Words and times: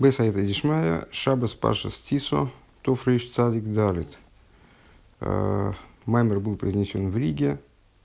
Бесайта 0.00 0.40
Дишмая, 0.40 1.06
Шабас 1.12 1.52
Паша 1.52 1.90
Стисо, 1.90 2.50
Тофриш 2.80 3.28
Цадик 3.32 3.64
Далит. 3.64 4.16
Э, 5.20 5.74
Маймер 6.06 6.40
был 6.40 6.56
произнесен 6.56 7.10
в 7.10 7.18
Риге, 7.18 7.58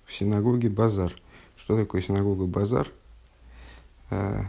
в 0.05 0.13
синагоге 0.13 0.68
Базар. 0.68 1.13
Что 1.55 1.78
такое 1.78 2.02
синагога 2.02 2.47
Базар? 2.47 2.89
Э, 4.10 4.42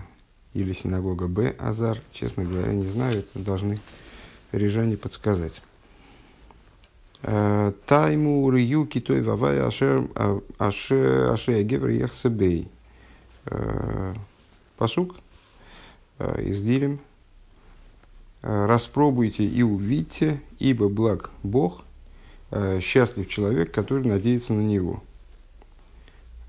или 0.54 0.72
синагога 0.72 1.28
Б 1.28 1.54
Азар, 1.56 2.00
честно 2.10 2.42
говоря, 2.42 2.72
не 2.72 2.86
знаю, 2.86 3.20
это 3.20 3.38
должны 3.38 3.78
рижане 4.50 4.96
подсказать. 4.96 5.62
Э, 7.22 7.72
Тайму 7.86 8.50
Рию 8.50 8.86
Китой 8.86 9.22
Вавай 9.22 9.60
Ашер 9.60 10.08
Ашер 10.58 11.62
Гевр 11.62 11.90
Яхсебей. 11.90 12.68
Посук 14.76 15.14
из 16.18 16.60
Дилем 16.60 16.98
распробуйте 18.46 19.44
и 19.44 19.62
увидьте, 19.62 20.40
ибо 20.60 20.88
благ 20.88 21.30
Бог, 21.42 21.82
э, 22.52 22.80
счастлив 22.80 23.28
человек, 23.28 23.72
который 23.72 24.06
надеется 24.06 24.52
на 24.52 24.60
Него, 24.60 25.02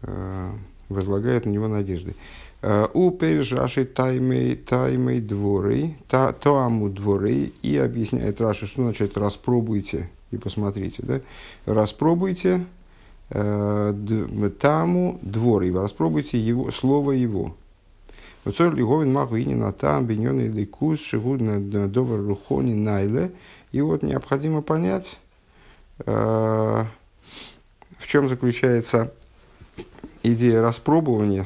э, 0.03 0.51
возлагает 0.89 1.45
на 1.45 1.49
Него 1.49 1.67
надежды. 1.67 2.15
У 2.93 3.11
пережаши 3.11 3.85
таймей, 3.85 4.55
таймей 4.55 5.21
дворы, 5.21 5.95
та, 6.09 6.33
тоаму 6.33 6.89
дворы, 6.89 7.51
и 7.61 7.77
объясняет 7.77 8.41
Раши, 8.41 8.65
что 8.65 8.81
значит 8.81 9.15
распробуйте 9.15 10.09
и 10.31 10.37
посмотрите, 10.37 11.03
да? 11.03 11.21
Распробуйте 11.67 12.65
таму 13.29 15.19
дворы, 15.21 15.71
распробуйте 15.71 16.39
его, 16.39 16.71
слово 16.71 17.11
его. 17.11 17.55
Уцор 18.47 18.73
лиговин 18.73 19.11
маху 19.11 19.35
и 19.35 19.53
на 19.53 19.73
там 19.73 20.05
биньоны 20.05 20.47
ликус 20.47 21.01
шигуд 21.01 21.41
на 21.41 21.87
довар 21.89 22.21
рухони 22.21 22.73
найле. 22.73 23.31
И 23.73 23.81
вот 23.81 24.03
необходимо 24.03 24.61
понять, 24.61 25.19
в 25.97 26.87
чем 28.07 28.29
заключается 28.29 29.13
идея 30.23 30.61
распробования 30.61 31.45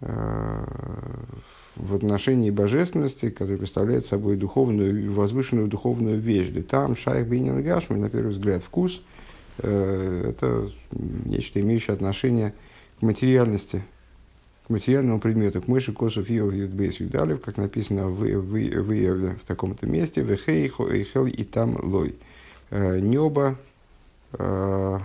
в 0.00 1.94
отношении 1.94 2.50
божественности, 2.50 3.28
которая 3.28 3.58
представляет 3.58 4.06
собой 4.06 4.36
духовную, 4.36 5.12
возвышенную 5.12 5.68
духовную 5.68 6.18
вещь. 6.18 6.50
Там 6.68 6.96
шайх 6.96 7.28
бинин 7.28 7.62
гашми, 7.62 7.96
на 7.96 8.08
первый 8.08 8.30
взгляд, 8.30 8.62
вкус 8.62 9.02
э,– 9.58 10.24
это 10.30 10.70
нечто, 10.90 11.60
имеющее 11.60 11.94
отношение 11.94 12.54
к 12.98 13.02
материальности– 13.02 13.84
материальному 14.68 15.20
предмету, 15.20 15.62
к 15.62 15.68
мыши, 15.68 15.92
косов, 15.92 16.30
иов, 16.30 16.52
юдбейс, 16.52 16.98
как 17.44 17.56
написано 17.56 18.08
в, 18.08 18.20
в, 18.20 18.52
в, 18.52 19.34
в 19.36 19.44
таком-то 19.46 19.86
месте, 19.86 20.22
в 20.22 20.36
хей, 20.36 20.70
и 21.28 21.44
там 21.44 21.76
лой. 21.82 22.16
Э, 22.70 22.98
небо 23.00 23.56
э, 24.32 24.98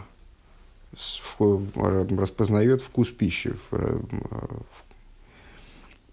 распознает 2.18 2.82
вкус 2.82 3.10
пищи. 3.10 3.56
Э, 3.72 4.00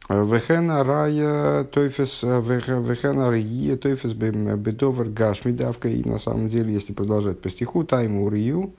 вехена 0.08 0.84
рая 0.84 1.64
тойфес, 1.64 2.22
вехена 2.22 3.30
рия 3.30 3.76
тойфес 3.76 4.12
бедовар 4.12 5.08
гашми 5.08 5.52
давка. 5.52 5.88
И 5.88 6.08
на 6.08 6.18
самом 6.18 6.48
деле, 6.48 6.72
если 6.72 6.92
продолжать 6.92 7.40
по 7.40 7.50
стиху, 7.50 7.84
тайму 7.84 8.28
рию, 8.28 8.72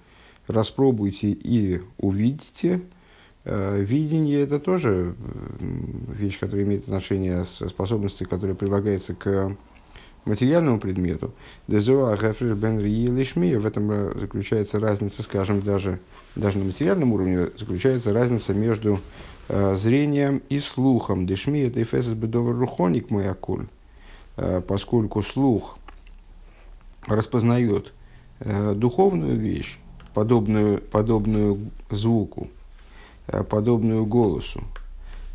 распробуйте 0.47 1.27
и 1.31 1.81
увидите, 1.97 2.81
видение– 3.43 4.41
это 4.43 4.59
тоже 4.59 5.15
вещь, 6.07 6.39
которая 6.39 6.65
имеет 6.65 6.83
отношение 6.83 7.43
с 7.45 7.67
способностью, 7.69 8.29
которая 8.29 8.55
прилагается 8.55 9.15
к 9.15 9.57
материальному 10.25 10.79
предмету. 10.79 11.33
Дезуа 11.67 12.15
Гефриш 12.15 12.53
бен 12.53 12.79
Лишми, 12.79 13.55
в 13.55 13.65
этом 13.65 13.91
э, 13.91 14.19
заключается 14.19 14.79
разница, 14.79 15.23
скажем, 15.23 15.61
даже, 15.61 15.99
даже 16.35 16.59
на 16.59 16.65
материальном 16.65 17.13
уровне, 17.13 17.49
заключается 17.57 18.13
разница 18.13 18.53
между 18.53 18.99
э, 19.47 19.75
зрением 19.75 20.41
и 20.49 20.59
слухом. 20.59 21.25
Дешми– 21.25 21.59
это 21.61 21.81
эфесис 21.81 22.13
бедовар 22.13 22.55
рухоник 22.55 23.07
э, 24.37 24.61
поскольку 24.67 25.23
слух 25.23 25.77
распознает 27.07 27.91
э, 28.39 28.73
духовную 28.75 29.37
вещь, 29.37 29.79
подобную, 30.13 30.81
подобную 30.81 31.71
звуку, 31.89 32.47
Э, 32.47 32.60
подобную 33.49 34.05
голосу. 34.05 34.61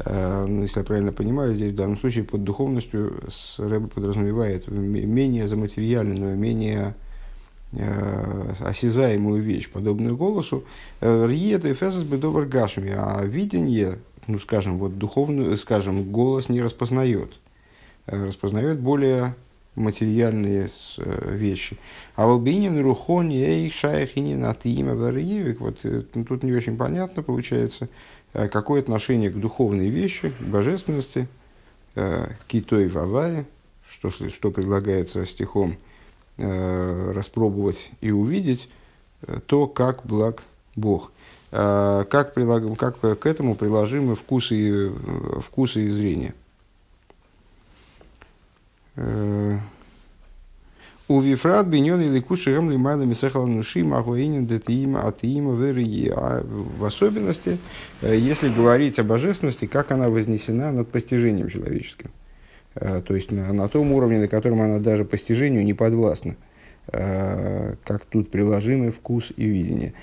Э, 0.04 0.44
ну, 0.46 0.62
если 0.62 0.80
я 0.80 0.84
правильно 0.84 1.12
понимаю, 1.12 1.54
здесь 1.54 1.72
в 1.72 1.76
данном 1.76 1.98
случае 1.98 2.24
под 2.24 2.44
духовностью 2.44 3.20
Рэба 3.58 3.88
подразумевает 3.88 4.68
менее 4.68 5.48
заматериальную, 5.48 6.36
менее 6.36 6.94
э, 7.72 8.52
осязаемую 8.60 9.42
вещь, 9.42 9.70
подобную 9.70 10.16
голосу. 10.16 10.64
Риета 11.00 11.68
и 11.68 11.74
фесас 11.74 12.02
бедовар 12.02 12.46
гашми, 12.46 12.92
а 12.94 13.22
видение, 13.24 13.98
ну, 14.26 14.38
скажем, 14.38 14.78
вот 14.78 14.98
духовную, 14.98 15.56
скажем, 15.56 16.10
голос 16.10 16.48
не 16.48 16.60
распознает. 16.60 17.32
Распознает 18.06 18.78
более 18.78 19.34
материальные 19.76 20.70
вещи. 20.98 21.78
А 22.16 22.26
в 22.26 22.30
Албинин 22.30 22.82
Рухони 22.82 23.36
Эй 23.36 23.70
Шайхини 23.70 24.34
Натима 24.34 24.94
Вариевик, 24.94 25.60
вот 25.60 25.78
ну, 25.84 26.24
тут 26.24 26.42
не 26.42 26.52
очень 26.52 26.76
понятно 26.76 27.22
получается, 27.22 27.88
какое 28.32 28.80
отношение 28.80 29.30
к 29.30 29.36
духовной 29.38 29.88
вещи, 29.88 30.30
к 30.30 30.42
божественности, 30.42 31.28
китой 32.48 32.88
вавая, 32.88 33.46
что, 33.88 34.10
что 34.10 34.50
предлагается 34.50 35.24
стихом 35.26 35.76
распробовать 36.36 37.90
и 38.00 38.10
увидеть, 38.10 38.68
то, 39.46 39.66
как 39.66 40.04
благ 40.04 40.42
Бог. 40.74 41.12
Как, 41.50 42.34
прилаг, 42.34 42.76
как 42.76 43.00
к 43.00 43.24
этому 43.24 43.54
приложимы 43.54 44.16
вкусы 44.16 44.92
вкусы 45.40 45.86
и 45.86 45.90
зрение. 45.90 46.34
У 51.08 51.20
Вифрат 51.20 51.68
биньон 51.68 52.00
или 52.00 52.18
куши 52.18 52.52
гам 52.52 52.68
лимайла 52.68 53.02
мисехала 53.02 53.46
нуши 53.46 53.84
махуинин 53.84 54.44
детиима 54.44 55.06
атиима 55.06 55.54
верии. 55.54 56.12
А 56.12 56.42
в 56.42 56.84
особенности, 56.84 57.58
э, 58.02 58.16
если 58.16 58.48
говорить 58.48 58.98
о 58.98 59.04
божественности, 59.04 59.66
как 59.66 59.92
она 59.92 60.08
вознесена 60.08 60.72
над 60.72 60.88
постижением 60.88 61.48
человеческим. 61.48 62.10
Э, 62.74 63.02
то 63.06 63.14
есть 63.14 63.30
на, 63.30 63.52
на 63.52 63.68
том 63.68 63.92
уровне, 63.92 64.18
на 64.18 64.26
котором 64.26 64.60
она 64.60 64.80
даже 64.80 65.04
постижению 65.04 65.64
не 65.64 65.74
подвластна. 65.74 66.34
Э, 66.88 67.76
как 67.84 68.04
тут 68.06 68.32
приложимы 68.32 68.90
вкус 68.90 69.32
и 69.36 69.44
видение. 69.44 69.94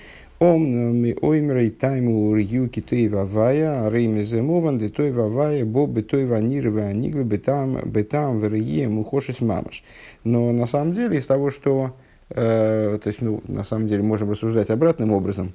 Ом 0.43 0.61
ми 1.01 1.15
оймрей 1.21 1.69
тайму 1.69 2.35
рью 2.35 2.67
китей 2.67 3.07
вавая, 3.07 3.89
рейми 3.89 4.23
земован, 4.25 4.77
де 4.77 4.89
той 4.89 5.11
вавая, 5.11 5.63
бо 5.63 5.87
бы 5.87 6.01
той 6.01 6.25
ванир 6.25 6.69
ваниглы 6.69 7.23
бетам, 7.23 7.79
бетам 7.85 8.41
верие 8.41 8.89
мухошис 8.89 9.39
мамаш. 9.39 9.85
Но 10.25 10.51
на 10.51 10.65
самом 10.65 10.95
деле 10.95 11.17
из 11.17 11.25
того, 11.25 11.49
что, 11.49 11.95
э, 12.29 12.99
то 13.01 13.07
есть, 13.07 13.21
ну, 13.21 13.41
на 13.47 13.63
самом 13.63 13.87
деле 13.87 14.03
можем 14.03 14.31
рассуждать 14.31 14.69
обратным 14.69 15.13
образом, 15.13 15.53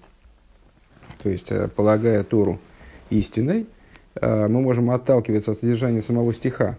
то 1.23 1.29
есть, 1.29 1.53
полагая 1.77 2.25
Тору 2.25 2.59
истиной, 3.11 3.67
э, 4.15 4.49
мы 4.49 4.63
можем 4.63 4.91
отталкиваться 4.91 5.51
от 5.51 5.59
содержания 5.59 6.01
самого 6.01 6.33
стиха. 6.33 6.79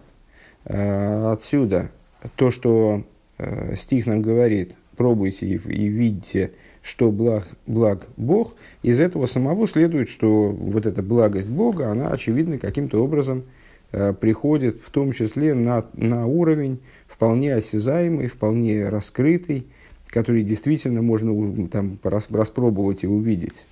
Э, 0.64 1.30
отсюда 1.30 1.90
то, 2.34 2.50
что 2.50 3.04
э, 3.38 3.76
стих 3.76 4.08
нам 4.08 4.20
говорит, 4.20 4.74
пробуйте 4.96 5.46
и, 5.46 5.54
и 5.54 5.86
видите, 5.86 6.50
что 6.82 7.10
благ, 7.10 7.46
благ 7.66 8.08
Бог, 8.16 8.54
из 8.82 9.00
этого 9.00 9.26
самого 9.26 9.68
следует, 9.68 10.08
что 10.08 10.50
вот 10.50 10.86
эта 10.86 11.02
благость 11.02 11.48
Бога, 11.48 11.90
она, 11.90 12.08
очевидно, 12.10 12.58
каким-то 12.58 13.02
образом 13.02 13.44
э, 13.92 14.12
приходит 14.12 14.80
в 14.82 14.90
том 14.90 15.12
числе 15.12 15.54
на, 15.54 15.84
на 15.94 16.26
уровень 16.26 16.80
вполне 17.06 17.54
осязаемый, 17.54 18.28
вполне 18.28 18.88
раскрытый, 18.88 19.66
который 20.06 20.42
действительно 20.42 21.02
можно 21.02 21.68
там 21.68 21.98
рас, 22.02 22.28
распробовать 22.30 23.04
и 23.04 23.06
увидеть. 23.06 23.66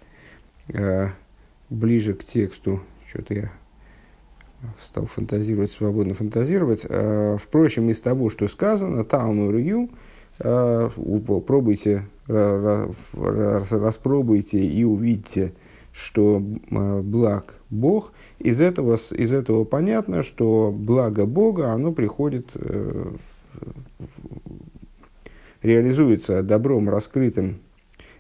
Э, 0.69 1.09
ближе 1.71 2.15
к 2.15 2.25
тексту, 2.25 2.83
что-то 3.09 3.35
я 3.35 3.53
стал 4.81 5.07
фантазировать, 5.07 5.71
свободно 5.71 6.15
фантазировать. 6.15 6.85
Э, 6.89 7.37
впрочем, 7.41 7.89
из 7.91 8.01
того, 8.01 8.29
что 8.29 8.49
сказано, 8.49 9.05
Талму 9.05 9.51
Рью, 9.51 9.89
э, 9.91 10.08
пробуйте 10.39 12.05
распробуйте 13.71 14.65
и 14.65 14.85
увидите, 14.85 15.53
что 15.93 16.43
а, 16.71 17.03
благ 17.03 17.55
Бог. 17.71 18.13
Из 18.39 18.61
этого, 18.61 18.99
из 19.11 19.33
этого 19.33 19.65
понятно, 19.65 20.23
что 20.23 20.73
благо 20.77 21.27
Бога, 21.27 21.73
оно 21.73 21.93
приходит, 21.93 22.51
э, 22.55 23.11
реализуется 25.63 26.43
добром 26.43 26.89
раскрытым 26.89 27.59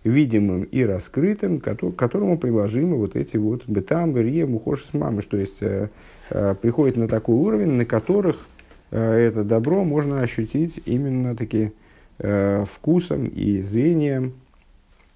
видимым 0.04 0.62
и 0.62 0.82
раскрытым, 0.82 1.60
к 1.60 1.76
которому 1.96 2.38
приложимы 2.38 2.96
вот 2.96 3.14
эти 3.14 3.36
вот 3.36 3.68
бетам, 3.68 4.12
берье, 4.12 4.46
мухош 4.46 4.84
с 4.84 4.94
мамой, 4.94 5.22
то 5.22 5.36
есть 5.36 5.58
э, 5.60 5.88
э, 6.30 6.54
приходит 6.60 6.96
на 6.96 7.08
такой 7.08 7.36
уровень, 7.36 7.72
на 7.72 7.84
которых 7.84 8.46
это 8.90 9.44
добро 9.44 9.84
можно 9.84 10.22
ощутить 10.22 10.80
именно 10.86 11.36
таки 11.36 11.72
э, 12.18 12.64
вкусом 12.70 13.26
и 13.26 13.60
зрением, 13.60 14.34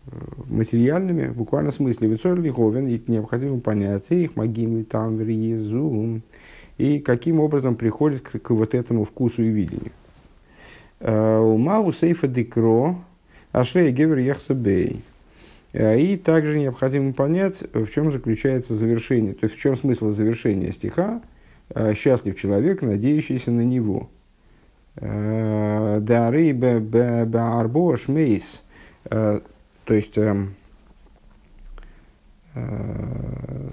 э, 0.07 0.17
материальными, 0.49 1.29
в 1.29 1.37
буквальном 1.37 1.73
смысле, 1.73 2.09
вицор 2.09 2.41
лиховен, 2.41 2.87
и 2.89 3.01
необходимо 3.07 3.61
понять 3.61 4.11
их 4.11 4.37
магим, 4.37 4.85
там, 4.85 5.19
зум, 5.59 6.23
и 6.79 6.99
каким 6.99 7.41
образом 7.41 7.75
приходит 7.75 8.21
к, 8.21 8.39
к 8.39 8.51
вот 8.51 8.75
этому 8.75 9.05
вкусу 9.05 9.43
и 9.43 9.49
видению. 9.49 9.93
Э, 11.01 11.39
Умау 11.39 11.93
сейфа 11.93 12.29
декро, 12.29 12.97
ашрей 13.53 13.93
гевер 13.93 14.19
яхсабей. 14.19 15.03
Э, 15.73 15.99
и 15.99 16.17
также 16.17 16.59
необходимо 16.59 17.13
понять, 17.13 17.63
в 17.73 17.89
чем 17.89 18.13
заключается 18.13 18.75
завершение, 18.75 19.35
то 19.35 19.45
есть 19.45 19.57
в 19.57 19.61
чем 19.61 19.77
смысл 19.77 20.11
завершения 20.11 20.73
стиха 20.73 21.23
«Счастлив 21.95 22.39
человек, 22.39 22.83
надеющийся 22.83 23.51
на 23.51 23.63
него». 23.63 24.11
Дары 24.97 26.53
баарбо 26.53 27.97
шмейс. 27.97 28.63
То 29.85 29.95
есть, 29.95 30.17
эм, 30.17 30.55
э, 32.55 33.69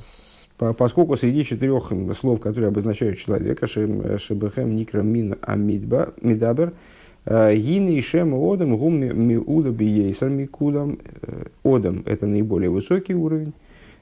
поскольку 0.57 1.15
среди 1.17 1.43
четырех 1.43 1.91
слов, 2.17 2.39
которые 2.39 2.69
обозначают 2.69 3.19
человека, 3.19 3.67
шебехем 3.67 4.75
никра 4.75 5.01
мин 5.01 5.35
амидба, 5.41 6.13
мидабер, 6.21 6.73
гины 7.25 7.95
и 7.95 8.01
шем 8.01 8.33
одам 8.33 8.77
гум 8.77 8.95
миуда 8.99 9.71
биейсар 9.71 10.29
микудам, 10.29 10.97
э, 11.21 11.43
одам– 11.63 12.03
это 12.05 12.25
наиболее 12.25 12.71
высокий 12.71 13.13
уровень, 13.13 13.53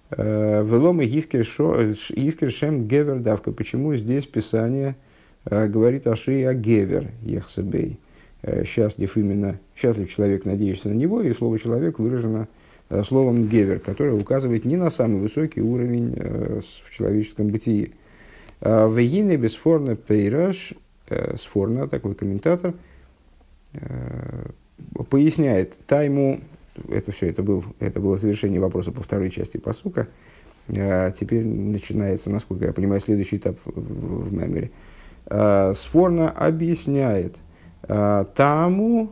велома 0.09 1.03
гискер 1.03 1.43
шем 1.43 2.87
гевер 2.87 3.19
давка. 3.19 3.51
Почему 3.51 3.95
здесь 3.95 4.25
Писание– 4.25 4.95
Э, 5.05 5.05
говорит 5.49 6.07
Аши 6.07 6.53
Гевер 6.53 7.09
Ехсебей. 7.23 7.99
Э, 8.43 8.63
счастлив 8.63 9.17
именно, 9.17 9.59
счастлив 9.75 10.13
человек, 10.13 10.45
надеющийся 10.45 10.89
на 10.89 10.93
него, 10.93 11.21
и 11.21 11.33
слово 11.33 11.57
человек 11.57 11.97
выражено 11.97 12.47
э, 12.89 13.03
словом 13.03 13.47
Гевер, 13.47 13.79
которое 13.79 14.13
указывает 14.13 14.63
не 14.63 14.75
на 14.75 14.91
самый 14.91 15.19
высокий 15.19 15.61
уровень 15.61 16.13
в 16.15 16.91
человеческом 16.95 17.47
бытии. 17.47 17.93
Вегине 18.61 19.37
бесфорна 19.37 19.95
пейраш, 19.95 20.73
сфорна, 21.37 21.87
такой 21.87 22.15
комментатор, 22.15 22.73
поясняет 25.11 25.77
тайму, 25.85 26.39
это 26.89 27.11
все, 27.11 27.27
это, 27.29 27.43
был, 27.43 27.63
это 27.79 27.99
было 27.99 28.17
завершение 28.17 28.59
вопроса 28.59 28.91
по 28.91 29.03
второй 29.03 29.29
части 29.29 29.57
посука, 29.57 30.07
теперь 30.67 31.45
начинается, 31.45 32.31
насколько 32.31 32.65
я 32.65 32.73
понимаю, 32.73 32.99
следующий 32.99 33.37
этап 33.37 33.57
в, 33.63 34.29
в 34.29 34.33
меморе. 34.33 34.71
Э, 34.71 34.86
Сфорна 35.29 36.29
объясняет 36.29 37.37
э, 37.83 38.25
Таму 38.33 39.11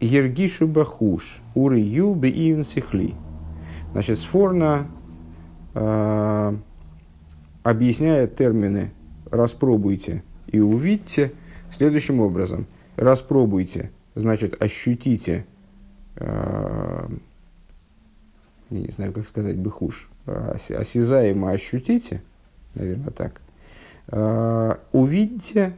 Ергишу 0.00 0.66
Бахуш 0.66 1.42
Урию 1.54 2.14
Беивен 2.14 2.64
Сихли. 2.64 3.14
Значит, 3.92 4.18
Сфорна 4.18 4.86
э, 5.74 6.56
объясняет 7.62 8.36
термины 8.36 8.92
«распробуйте» 9.30 10.22
и 10.46 10.60
«увидьте» 10.60 11.32
следующим 11.76 12.20
образом. 12.20 12.66
«Распробуйте» 12.96 13.90
значит 14.14 14.62
«ощутите», 14.62 15.44
э, 16.16 17.08
не 18.70 18.88
знаю, 18.92 19.12
как 19.12 19.26
сказать, 19.26 19.56
бехуш, 19.56 20.08
осязаемо 20.26 21.50
ощутите, 21.50 22.22
наверное, 22.74 23.10
так– 23.10 23.42
Э, 23.49 23.49
увидите, 24.10 25.74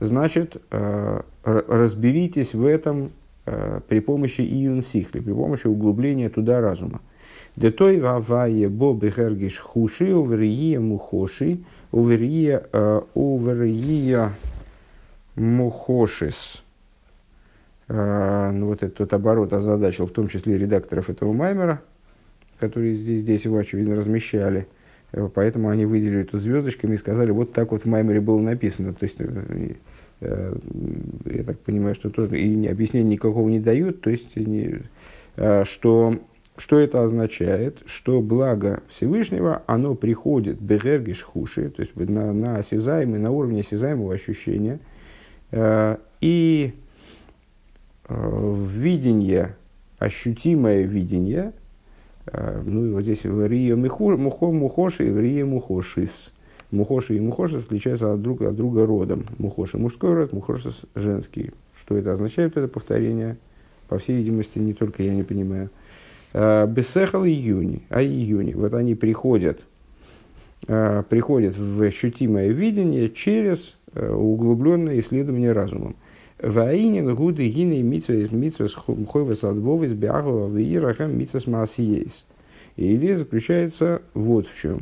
значит, 0.00 0.56
э, 0.70 1.20
разберитесь 1.44 2.52
в 2.54 2.66
этом 2.66 3.12
э, 3.46 3.80
при 3.88 4.00
помощи 4.00 4.42
июн 4.42 4.82
сихли, 4.82 5.20
при 5.20 5.32
помощи 5.32 5.66
углубления 5.66 6.28
туда 6.28 6.60
разума. 6.60 7.00
Детой 7.56 8.00
вавае 8.00 8.68
бо 8.68 8.92
бехергиш 8.94 9.58
хуши, 9.58 10.14
уверия 10.14 10.78
мухоши, 10.78 11.60
уверия, 11.90 12.64
уверия 13.14 14.32
мухошис. 15.34 16.62
Ну, 17.88 18.66
вот 18.66 18.84
этот 18.84 19.12
оборот 19.12 19.52
озадачил 19.52 20.06
в 20.06 20.12
том 20.12 20.28
числе 20.28 20.56
редакторов 20.56 21.10
этого 21.10 21.32
маймера, 21.32 21.82
которые 22.60 22.94
здесь, 22.94 23.22
здесь 23.22 23.44
его, 23.46 23.56
очевидно, 23.56 23.96
размещали– 23.96 24.68
Э, 24.78 24.79
поэтому 25.34 25.68
они 25.68 25.86
выделили 25.86 26.22
эту 26.22 26.38
звездочками 26.38 26.94
и 26.94 26.98
сказали, 26.98 27.30
вот 27.30 27.52
так 27.52 27.72
вот 27.72 27.82
в 27.82 27.86
Маймере 27.86 28.20
было 28.20 28.40
написано. 28.40 28.94
То 28.94 29.04
есть, 29.04 29.16
э, 29.18 29.74
э, 30.20 30.54
я 31.26 31.44
так 31.44 31.58
понимаю, 31.60 31.94
что 31.94 32.10
тоже 32.10 32.40
и 32.40 32.66
объяснения 32.66 33.10
никакого 33.10 33.48
не 33.48 33.60
дают. 33.60 34.00
То 34.02 34.10
есть, 34.10 34.36
не, 34.36 34.82
что, 35.64 36.14
что 36.56 36.78
это 36.78 37.02
означает? 37.02 37.82
Что 37.86 38.20
благо 38.20 38.82
Всевышнего, 38.88 39.62
оно 39.66 39.94
приходит 39.94 40.60
бегергиш 40.60 41.22
хуши, 41.22 41.70
то 41.70 41.80
есть 41.80 41.96
на, 41.96 42.32
на 42.32 42.58
осязаемый, 42.58 43.18
на 43.18 43.30
уровне 43.30 43.60
осязаемого 43.60 44.14
ощущения. 44.14 44.78
И 46.20 46.74
видение, 48.08 49.56
ощутимое 49.98 50.82
видение– 50.82 51.52
ну 52.64 52.86
и 52.86 52.90
вот 52.90 53.02
здесь 53.02 53.24
в 53.24 53.46
Рия 53.46 53.76
Мухоши 53.76 55.08
и 55.08 55.10
в 55.10 55.18
Рия 55.18 55.44
Мухошис. 55.44 56.32
Мухоши 56.70 57.16
и 57.16 57.20
Мухошис 57.20 57.64
отличаются 57.64 58.12
от 58.12 58.22
друга, 58.22 58.50
от 58.50 58.56
друга 58.56 58.86
родом. 58.86 59.26
Мухоши 59.38 59.78
мужской 59.78 60.14
род, 60.14 60.32
Мухошис 60.32 60.82
женский. 60.94 61.52
Что 61.74 61.96
это 61.96 62.12
означает, 62.12 62.56
это 62.56 62.68
повторение? 62.68 63.36
По 63.88 63.98
всей 63.98 64.18
видимости, 64.18 64.58
не 64.58 64.72
только 64.72 65.02
я 65.02 65.14
не 65.14 65.24
понимаю. 65.24 65.70
А, 66.32 66.66
Бесехал 66.66 67.24
июни, 67.24 67.82
а 67.88 68.02
июни. 68.02 68.52
Вот 68.52 68.72
они 68.74 68.94
приходят, 68.94 69.64
а, 70.68 71.02
приходят 71.02 71.56
в 71.56 71.82
ощутимое 71.82 72.48
видение 72.48 73.10
через 73.10 73.76
углубленное 73.92 75.00
исследование 75.00 75.52
разумом. 75.52 75.96
Ваинин 76.42 77.14
гуды 77.14 77.48
гины 77.48 77.82
митсвес 77.82 78.32
митсвес 78.32 78.74
хойвес 78.74 79.44
адвовес 79.44 79.92
бягова 79.92 80.48
виирахам 80.48 81.18
митсвес 81.18 81.46
маасиейс. 81.46 82.24
И 82.76 82.96
идея 82.96 83.16
заключается 83.16 84.00
вот 84.14 84.46
в 84.46 84.58
чем. 84.58 84.80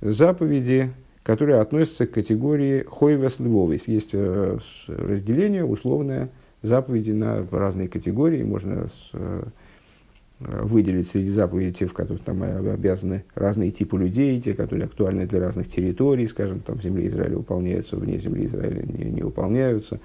Заповеди, 0.00 0.90
которые 1.22 1.60
относятся 1.60 2.06
к 2.06 2.12
категории 2.12 2.84
хойвес 2.88 3.38
львовес. 3.38 3.86
Есть 3.86 4.10
э, 4.14 4.58
разделение 4.88 5.64
условное 5.64 6.30
заповеди 6.62 7.12
на 7.12 7.46
разные 7.50 7.88
категории. 7.88 8.42
Можно 8.42 8.88
с, 8.88 9.10
э, 9.12 9.44
выделить 10.40 11.08
среди 11.08 11.30
заповедей 11.30 11.72
те, 11.72 11.86
в 11.86 11.94
которых 11.94 12.22
там 12.22 12.42
обязаны 12.42 13.24
разные 13.36 13.70
типы 13.70 13.96
людей, 13.96 14.40
те, 14.40 14.54
которые 14.54 14.86
актуальны 14.86 15.26
для 15.26 15.38
разных 15.38 15.68
территорий, 15.70 16.26
скажем, 16.26 16.60
там 16.60 16.78
в 16.78 16.82
земле 16.82 17.06
Израиля 17.06 17.36
выполняются, 17.36 17.96
вне 17.96 18.18
земли 18.18 18.46
Израиля 18.46 18.82
не, 18.82 19.04
не 19.10 19.22
выполняются. 19.22 20.00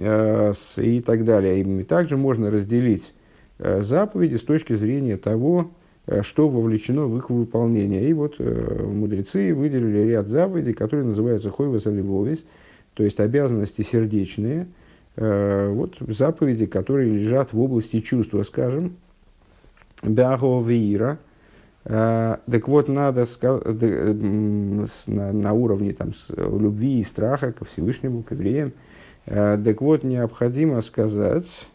Э, 0.00 0.52
и 0.76 1.00
так 1.00 1.24
далее. 1.24 1.60
И 1.60 1.82
также 1.82 2.16
можно 2.16 2.52
разделить 2.52 3.14
э, 3.58 3.82
заповеди 3.82 4.36
с 4.36 4.42
точки 4.42 4.74
зрения 4.74 5.16
того, 5.16 5.72
э, 6.06 6.22
что 6.22 6.48
вовлечено 6.48 7.06
в 7.06 7.18
их 7.18 7.30
выполнение. 7.30 8.08
И 8.08 8.12
вот 8.12 8.38
мудрецы 8.38 9.52
выделили 9.52 10.10
ряд 10.10 10.28
заповедей, 10.28 10.72
которые 10.72 11.06
называются 11.06 11.50
хойвас 11.50 11.88
оливовис, 11.88 12.46
то 12.94 13.02
есть 13.02 13.18
обязанности 13.18 13.82
сердечные, 13.82 14.68
вот 15.16 15.96
заповеди, 16.00 16.66
которые 16.66 17.12
лежат 17.12 17.52
в 17.52 17.60
области 17.60 18.00
чувства, 18.00 18.44
скажем, 18.44 18.96
бяго 20.04 20.62
вира, 20.62 21.18
так 21.82 22.68
вот, 22.68 22.88
надо 22.88 23.26
на, 23.40 25.32
на 25.32 25.52
уровне 25.52 25.92
там, 25.92 26.12
любви 26.36 27.00
и 27.00 27.04
страха 27.04 27.52
ко 27.52 27.64
Всевышнему, 27.64 28.22
к 28.22 28.30
евреям– 28.30 28.72
так 29.28 29.80
вот, 29.82 30.04
необходимо 30.04 30.80
сказать, 30.80 31.68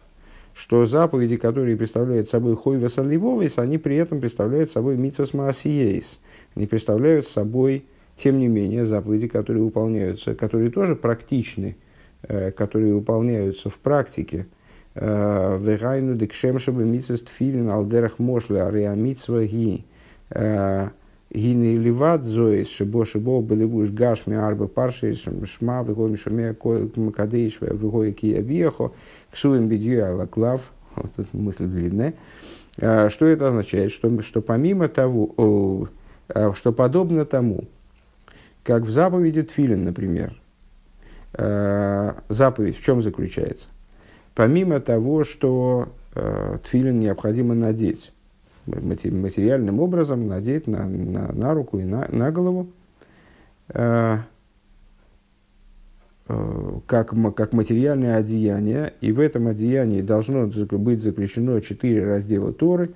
что 0.53 0.85
заповеди, 0.85 1.37
которые 1.37 1.75
представляют 1.75 2.29
собой 2.29 2.55
хойва 2.55 2.87
соливовис, 2.87 3.57
они 3.57 3.77
при 3.77 3.95
этом 3.97 4.19
представляют 4.19 4.71
собой 4.71 4.97
митсос 4.97 5.33
маасиейс. 5.33 6.19
Они 6.55 6.67
представляют 6.67 7.27
собой, 7.27 7.85
тем 8.15 8.37
не 8.37 8.47
менее, 8.47 8.85
заповеди, 8.85 9.27
которые 9.27 9.63
выполняются, 9.63 10.35
которые 10.35 10.69
тоже 10.69 10.95
практичны, 10.95 11.75
э, 12.23 12.51
которые 12.51 12.93
выполняются 12.93 13.69
в 13.69 13.77
практике. 13.77 14.45
Э, 14.93 15.57
Вегайну 15.59 16.15
декшемшабы 16.15 16.83
митсос 16.85 17.21
тфилин 17.21 17.69
алдерах 17.69 18.19
мошли 18.19 18.57
ариа 18.57 18.93
митсва 18.93 19.43
ги 19.43 19.85
гины 21.33 21.77
ливат 21.77 22.23
зоис, 22.23 22.69
шибо 22.69 23.05
шибо 23.05 23.41
белевуш 23.41 23.89
гашми 23.89 24.35
арба 24.35 24.67
парши 24.67 25.15
шма 25.15 25.83
вего 25.83 26.07
мишуме 26.07 26.53
кадеиш 26.53 27.59
вего 27.61 28.09
кия 28.11 28.41
вехо 28.41 28.91
ксуем 29.31 29.67
бедью 29.67 30.05
алаклав. 30.05 30.71
Вот 30.95 31.11
тут 31.15 31.33
мысль 31.33 31.65
длинная. 31.65 32.13
Что 32.77 33.25
это 33.25 33.47
означает? 33.47 33.91
Что, 33.91 34.21
что 34.21 34.41
помимо 34.41 34.87
того, 34.87 35.89
что 36.27 36.71
подобно 36.71 37.25
тому, 37.25 37.65
как 38.63 38.83
в 38.83 38.91
заповеди 38.91 39.43
Тфилин, 39.43 39.83
например, 39.83 40.39
заповедь 41.33 42.77
в 42.77 42.83
чем 42.83 43.03
заключается? 43.03 43.67
Помимо 44.35 44.79
того, 44.79 45.23
что 45.23 45.89
Тфилин 46.63 46.99
необходимо 46.99 47.53
надеть, 47.53 48.12
материальным 48.65 49.79
образом 49.79 50.27
надеть 50.27 50.67
на, 50.67 50.85
на, 50.87 51.31
на 51.31 51.53
руку 51.53 51.79
и 51.79 51.83
на, 51.83 52.07
на 52.09 52.31
голову, 52.31 52.69
э, 53.69 54.17
э, 56.27 56.79
как, 56.85 57.13
как 57.35 57.53
материальное 57.53 58.17
одеяние, 58.17 58.93
и 59.01 59.11
в 59.11 59.19
этом 59.19 59.47
одеянии 59.47 60.01
должно 60.01 60.47
быть 60.47 61.01
заключено 61.01 61.59
четыре 61.61 62.05
раздела 62.05 62.53
Торы, 62.53 62.91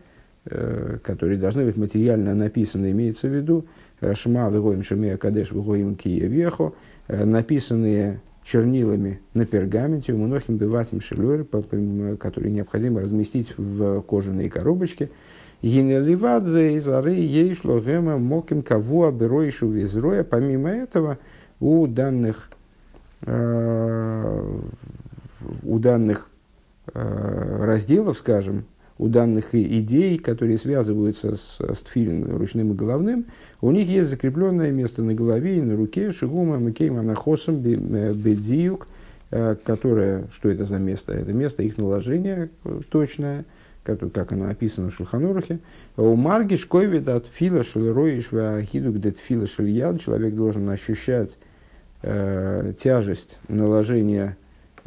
э, 0.46 1.00
которые 1.04 1.38
должны 1.38 1.66
быть 1.66 1.78
материально 1.78 2.34
написаны, 2.34 2.92
имеется 2.92 3.28
в 3.28 3.36
виду 3.36 3.66
Шма 4.14 4.50
Вегоим 4.50 4.84
Шемея 4.84 5.18
Кадеш 5.18 5.52
Вегоим 5.52 5.96
Кия 5.96 6.28
Вехо, 6.28 6.74
написанные 7.08 8.22
чернилами 8.46 9.20
на 9.34 9.46
пергаменте, 9.46 10.14
у 10.14 10.18
Мнохим 10.18 10.58
Беватим 10.58 11.02
Шелюр, 11.02 11.44
которые 11.44 12.52
необходимо 12.52 13.02
разместить 13.02 13.54
в 13.58 14.02
кожаные 14.04 14.50
коробочки– 14.50 15.10
Гинеливадзе 15.64 16.76
из 16.76 16.88
ары 16.88 17.16
ейшло 17.16 17.80
гема 17.80 18.18
моким 18.18 18.62
кавуа 18.62 19.12
бероишу 19.12 19.70
визроя. 19.70 20.24
Помимо 20.24 20.70
этого, 20.70 21.18
у 21.60 21.88
данных, 21.88 22.52
э, 23.24 24.60
у 25.64 25.80
данных 25.80 26.30
э, 26.94 27.66
разделов, 27.66 28.20
скажем, 28.20 28.66
у 29.00 29.08
данных 29.08 29.56
идей, 29.56 30.20
которые 30.20 30.60
связываются 30.60 31.36
с, 31.36 31.60
с 31.60 31.80
тфилин 31.80 32.36
ручным 32.36 32.74
и 32.74 32.76
головным, 32.76 33.26
у 33.62 33.72
них 33.72 33.88
есть 33.88 34.10
закрепленное 34.10 34.72
место 34.72 35.02
на 35.02 35.16
голове 35.16 35.58
и 35.58 35.62
на 35.62 35.76
руке 35.76 36.12
шигума 36.12 36.58
микейма 36.58 37.02
нахосом 37.02 37.58
бедзиюк, 37.58 38.88
э, 39.32 39.56
которое, 39.66 40.26
что 40.32 40.50
это 40.50 40.66
за 40.66 40.78
место? 40.78 41.14
Это 41.14 41.34
место 41.34 41.64
их 41.64 41.80
наложения 41.80 42.52
точное– 42.92 43.44
как, 43.88 44.12
как 44.12 44.32
она 44.34 44.50
описана 44.50 44.90
в 44.90 44.94
Шульханурахе. 44.94 45.60
У 45.96 46.16
Марги 46.16 46.56
шкойвид 46.56 47.08
от 47.08 47.26
фила 47.26 47.64
шельроиш 47.64 48.34
ахиду 48.34 48.92
где 48.92 49.12
фила 49.12 49.48
шельяд. 49.48 50.02
Человек 50.02 50.36
должен 50.36 50.70
ощущать 50.70 51.38
э, 52.02 52.74
тяжесть 52.78 53.40
наложения 53.48 54.36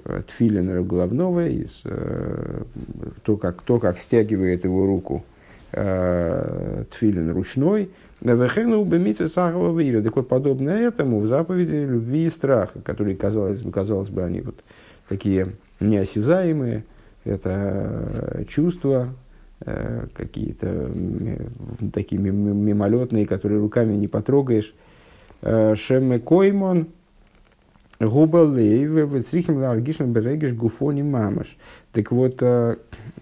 э, 0.04 0.22
тфилина 0.28 0.82
головного, 0.82 1.48
из, 1.48 1.80
э, 1.84 2.62
то, 3.22 3.36
как, 3.38 3.62
то, 3.62 3.78
как 3.78 3.98
стягивает 3.98 4.64
его 4.64 4.86
руку 4.86 5.24
э, 5.72 6.84
тфилин 6.90 7.30
ручной. 7.30 7.90
Вехену 8.20 8.84
бемице 8.84 9.28
сахова 9.28 9.78
вира. 9.80 10.02
Так 10.02 10.14
вот, 10.16 10.28
подобно 10.28 10.68
этому 10.68 11.20
в 11.20 11.26
заповеди 11.26 11.76
любви 11.76 12.26
и 12.26 12.30
страха, 12.30 12.80
которые, 12.84 13.16
казалось 13.16 13.62
бы, 13.62 13.72
казалось 13.72 14.10
бы, 14.10 14.22
они 14.22 14.42
вот 14.42 14.56
такие 15.08 15.52
неосязаемые, 15.80 16.84
это 17.24 18.44
чувства, 18.48 19.08
э, 19.60 20.06
какие-то 20.14 20.90
такие 21.92 22.20
мимолетные, 22.20 23.26
которые 23.26 23.60
руками 23.60 23.94
не 23.94 24.08
потрогаешь. 24.08 24.74
Э, 25.42 25.74
Шеме 25.74 26.18
коймон 26.18 26.88
губалей 27.98 28.84
вецрихим 28.84 29.58
ларгишн 29.58 30.04
берегиш 30.04 30.54
гуфони 30.54 31.02
мамаш. 31.02 31.58
Так 31.92 32.10
вот, 32.12 32.36
э, 32.40 32.76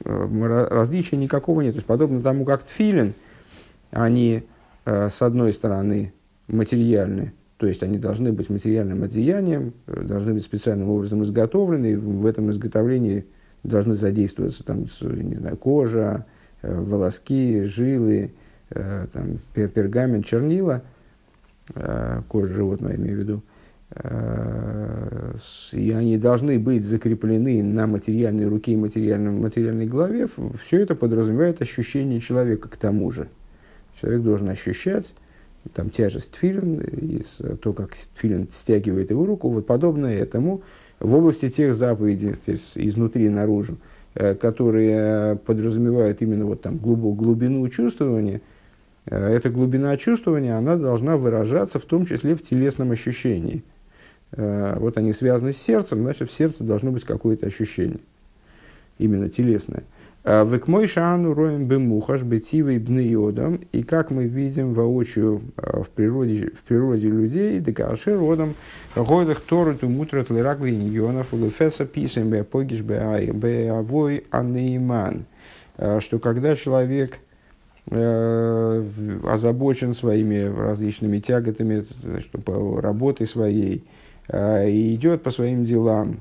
различия 0.05 1.17
никакого 1.17 1.63
нет. 1.63 1.73
То 1.73 1.79
есть, 1.79 1.87
подобно 1.87 2.21
тому, 2.21 2.45
как 2.45 2.63
тфилин, 2.63 3.15
они, 3.91 4.45
с 4.85 5.23
одной 5.23 5.53
стороны, 5.53 6.13
материальны, 6.47 7.33
то 7.57 7.67
есть 7.67 7.83
они 7.83 7.99
должны 7.99 8.33
быть 8.33 8.49
материальным 8.51 9.03
одеянием, 9.03 9.73
должны 9.87 10.35
быть 10.35 10.45
специальным 10.45 10.91
образом 10.91 11.25
изготовлены, 11.25 11.99
в 11.99 12.25
этом 12.27 12.51
изготовлении 12.51 13.25
должны 13.63 13.95
задействоваться 13.95 14.65
там, 14.65 14.87
не 15.01 15.37
знаю, 15.37 15.57
кожа, 15.57 16.27
э, 16.63 16.81
волоски, 16.81 17.63
жилы, 17.63 18.33
э, 18.71 19.07
там, 19.13 19.39
пергамент, 19.55 20.27
чернила, 20.27 20.83
э, 21.75 22.23
кожа 22.29 22.55
животного, 22.55 22.95
имею 22.95 23.17
в 23.17 23.21
виду, 23.21 23.43
и 25.73 25.93
они 25.93 26.19
должны 26.19 26.59
быть 26.59 26.85
закреплены 26.85 27.63
на 27.63 27.87
материальной 27.87 28.47
руке 28.47 28.73
и 28.73 28.77
материальном, 28.77 29.41
материальной 29.41 29.87
голове, 29.87 30.29
все 30.63 30.83
это 30.83 30.95
подразумевает 30.95 31.63
ощущение 31.63 32.21
человека 32.21 32.69
к 32.69 32.77
тому 32.77 33.11
же. 33.11 33.29
Человек 33.99 34.23
должен 34.23 34.51
ощущать 34.51 35.15
там, 35.73 35.89
тяжесть 35.89 36.37
филин, 36.37 37.23
то, 37.63 37.73
как 37.73 37.97
филин 38.15 38.49
стягивает 38.53 39.11
его 39.11 39.25
руку, 39.25 39.49
вот 39.49 39.67
подобное 39.67 40.17
этому, 40.17 40.63
в 41.01 41.15
области 41.15 41.49
тех 41.51 41.75
заповедей, 41.75 42.35
то 42.35 42.53
есть 42.53 42.73
изнутри 42.75 43.29
наружу, 43.29 43.79
э, 44.15 44.35
которые 44.35 45.37
подразумевают 45.37 46.23
именно 46.23 46.47
вот 46.47 46.63
там 46.63 46.77
глубок, 46.79 47.17
глубину 47.17 47.69
чувствования, 47.69 48.41
э, 49.07 49.35
эта 49.35 49.51
глубина 49.51 49.97
чувствования, 49.97 50.57
она 50.57 50.77
должна 50.77 51.17
выражаться 51.17 51.79
в 51.79 51.85
том 51.85 52.07
числе 52.07 52.35
в 52.35 52.43
телесном 52.43 52.91
ощущении. 52.91 53.63
Э, 54.33 54.77
вот 54.79 54.99
они 54.99 55.13
связаны 55.13 55.53
с 55.53 55.59
сердцем, 55.59 56.03
значит, 56.03 56.31
в 56.31 56.35
сердце 56.35 56.65
должно 56.65 56.91
быть 56.91 57.05
какое-то 57.05 57.47
ощущение, 57.47 58.01
именно 58.99 59.29
телесное– 59.29 59.85
а, 60.31 60.45
в 60.45 60.69
мой 60.69 60.87
шану 60.87 61.33
роем 61.33 61.65
бемухаш 61.65 62.23
бетивой 62.23 62.79
бнеодом. 62.79 63.61
И 63.73 63.83
как 63.83 64.11
мы 64.11 64.25
видим 64.25 64.75
воочию 64.75 65.41
а, 65.57 65.83
в 65.83 65.89
природе, 65.89 66.51
в 66.51 66.69
природе 66.69 67.09
людей, 67.09 67.61
декаши 67.61 68.15
родом, 68.15 68.55
годах 68.95 69.41
тору 69.41 69.75
ту 69.75 69.89
мутрат 69.89 70.29
лирак 70.29 70.61
линьонов, 70.61 71.33
улефеса 71.33 71.87
писем 71.87 72.29
бе 72.29 72.45
погиш 72.45 72.83
бе 72.83 73.71
авой 73.71 74.25
анейман. 74.31 75.25
А, 75.79 75.99
что 75.99 76.19
когда 76.19 76.55
человек 76.57 77.21
э, 77.91 78.85
озабочен 79.25 79.95
своими 79.95 80.43
различными 80.45 81.21
тяготами, 81.21 81.87
что, 82.21 82.81
работой 82.83 83.27
своей, 83.27 83.83
и 84.31 84.95
идет 84.95 85.23
по 85.23 85.31
своим 85.31 85.65
делам, 85.65 86.19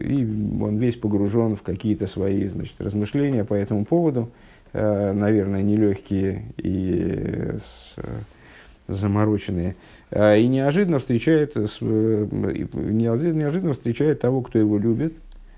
и 0.00 0.24
он 0.60 0.76
весь 0.78 0.96
погружен 0.96 1.56
в 1.56 1.62
какие-то 1.62 2.06
свои 2.06 2.46
значит, 2.46 2.74
размышления 2.80 3.44
по 3.44 3.54
этому 3.54 3.84
поводу, 3.84 4.30
э, 4.72 5.12
наверное, 5.12 5.62
нелегкие 5.62 6.52
и 6.56 7.50
замороченные. 8.86 9.76
Э, 10.10 10.38
и 10.38 10.46
неожиданно 10.46 10.98
встречает, 10.98 11.52
э, 11.54 12.26
неожиданно 12.72 13.72
встречает 13.72 14.20
того, 14.20 14.42
кто 14.42 14.58
его 14.58 14.78
любит, 14.78 15.14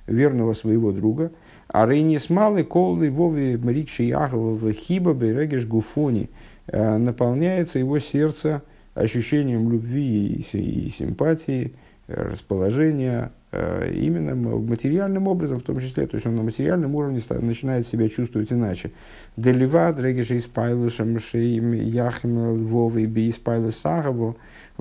верного 0.07 0.55
своего 0.55 0.93
друга. 0.93 1.31
А 1.69 1.87
рейнис 1.87 2.31
малый 2.31 2.65
колы 2.65 3.11
вови 3.11 3.57
мрикши 3.57 4.05
яхова 4.05 4.73
хиба 4.73 5.15
берегеш 5.15 5.67
гуфони 5.67 6.29
наполняется 6.67 7.79
его 7.79 8.01
сердце 8.01 8.63
ощущением 8.95 9.71
любви 9.71 10.45
и 10.53 10.89
симпатии, 10.91 11.73
расположения, 12.15 13.33
Э, 13.53 13.91
именно 13.93 14.37
материальным 14.37 15.27
образом, 15.27 15.59
в 15.59 15.65
том 15.65 15.81
числе, 15.81 16.07
то 16.07 16.15
есть 16.15 16.25
он 16.25 16.37
на 16.37 16.43
материальном 16.45 16.95
уровне 16.95 17.21
начинает 17.29 17.89
себя 17.89 18.09
чувствовать 18.09 18.53
иначе. 18.53 18.93
Деливад, 19.37 19.99
региши 19.99 20.37
из 20.37 20.45
пайлушем, 20.45 21.19
шеим, 21.19 21.73
яхим, 21.73 22.57
львовый, 22.57 23.07
би 23.07 23.27
из 23.27 23.41
сагову, 23.77 24.37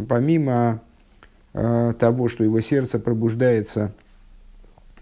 помимо 0.07 0.81
э, 1.55 1.93
того, 1.97 2.27
что 2.27 2.43
его 2.43 2.61
сердце 2.61 2.99
пробуждается, 2.99 3.91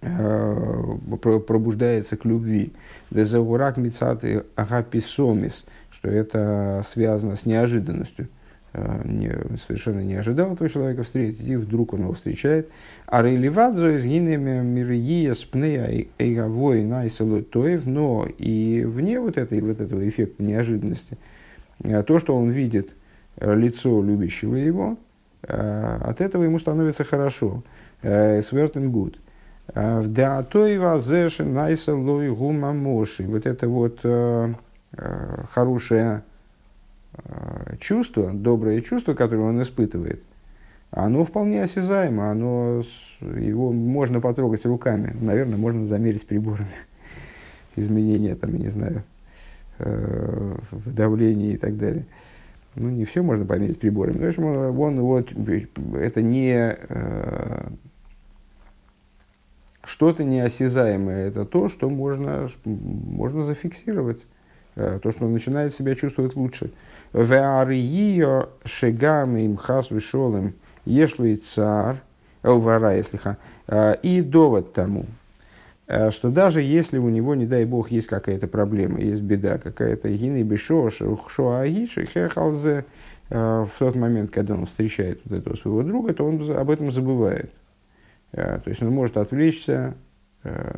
э, 0.01 0.97
пробуждается 1.45 2.15
к 2.15 2.23
любви, 2.23 2.71
дезаурак 3.11 3.75
мицаты 3.75 4.45
агаписомис, 4.55 5.65
что 5.91 6.07
это 6.07 6.85
связано 6.87 7.35
с 7.35 7.45
неожиданностью. 7.45 8.29
Э, 8.77 9.01
не, 9.05 9.31
совершенно 9.57 10.01
не 10.01 10.15
ожидал 10.15 10.53
этого 10.53 10.69
человека 10.69 11.03
встретить, 11.03 11.47
и 11.47 11.55
вдруг 11.55 11.93
он 11.93 12.01
его 12.01 12.13
встречает. 12.13 12.69
А 13.07 13.23
рейливадзо 13.23 13.95
из 13.95 14.05
гинеми 14.05 14.61
мирия 14.61 15.33
спнея 15.33 16.05
эйгавой 16.19 16.83
найсалутоев, 16.83 17.85
но 17.85 18.27
и 18.37 18.83
вне 18.85 19.19
вот, 19.19 19.37
этой, 19.37 19.61
вот 19.61 19.81
этого 19.81 20.07
эффекта 20.07 20.43
неожиданности, 20.43 21.17
э, 21.83 22.03
то, 22.03 22.19
что 22.19 22.37
он 22.37 22.51
видит 22.51 22.95
э, 23.37 23.55
лицо 23.55 24.03
любящего 24.03 24.55
его, 24.55 24.97
от 25.41 26.19
этого 26.19 26.43
ему 26.43 26.59
становится 26.59 27.03
хорошо. 27.03 27.63
Свертен 28.01 28.91
гуд. 28.91 29.19
Зеши 29.73 31.45
найсалой 31.45 32.31
гумамоши. 32.31 33.23
Вот 33.23 33.45
это 33.45 33.69
вот 33.69 33.99
хорошее 35.53 36.23
чувство, 37.79 38.31
доброе 38.33 38.81
чувство, 38.81 39.13
которое 39.13 39.43
он 39.43 39.61
испытывает, 39.61 40.21
оно 40.91 41.25
вполне 41.25 41.63
осязаемо, 41.63 42.31
оно, 42.31 42.81
его 43.21 43.71
можно 43.71 44.21
потрогать 44.21 44.65
руками, 44.65 45.15
наверное, 45.19 45.57
можно 45.57 45.83
замерить 45.83 46.25
приборами 46.25 46.67
изменения, 47.75 48.35
там, 48.35 48.53
я 48.53 48.59
не 48.59 48.69
знаю, 48.69 49.03
в 49.79 50.93
давлении 50.93 51.53
и 51.53 51.57
так 51.57 51.77
далее. 51.77 52.05
Ну, 52.75 52.89
не 52.89 53.05
все 53.05 53.23
можно 53.23 53.45
померить 53.45 53.79
приборами. 53.79 54.23
В 54.23 54.27
общем, 54.27 54.43
он, 54.45 55.01
вот, 55.01 55.33
это 55.95 56.21
не 56.21 56.77
что-то 59.87 60.23
неосязаемое. 60.23 61.27
Это 61.27 61.45
то, 61.45 61.69
что 61.69 61.89
можно, 61.89 62.49
можно 62.65 63.43
зафиксировать. 63.43 64.27
То, 64.77 65.11
что 65.11 65.25
он 65.25 65.33
начинает 65.33 65.73
себя 65.73 65.95
чувствовать 65.95 66.35
лучше. 66.35 66.69
Веарийо 67.11 68.49
шегам 68.63 69.35
им 69.35 69.57
хас 69.57 69.89
вишолым 69.89 70.53
ешлый 70.85 71.37
цар, 71.37 71.97
элвара, 72.43 72.95
если 72.95 73.17
ха, 73.17 73.37
и 74.03 74.21
довод 74.21 74.73
тому, 74.73 75.07
что 76.11 76.29
даже 76.29 76.61
если 76.61 76.99
у 76.99 77.09
него, 77.09 77.33
не 77.33 77.47
дай 77.47 77.65
бог, 77.65 77.89
есть 77.89 78.07
какая-то 78.07 78.47
проблема, 78.47 78.99
есть 78.99 79.21
беда 79.21 79.57
какая-то, 79.57 80.09
гины 80.09 80.43
бешо, 80.43 80.89
шоагиши, 80.91 82.05
хехалзе, 82.05 82.85
в 83.29 83.69
тот 83.79 83.95
момент, 83.95 84.31
когда 84.31 84.53
он 84.53 84.67
встречает 84.67 85.21
вот 85.25 85.39
этого 85.39 85.55
своего 85.55 85.83
друга, 85.83 86.13
то 86.13 86.23
он 86.25 86.39
об 86.51 86.69
этом 86.69 86.91
забывает. 86.91 87.51
То 88.31 88.61
есть 88.65 88.81
он 88.83 88.91
может 88.91 89.17
отвлечься 89.17 89.95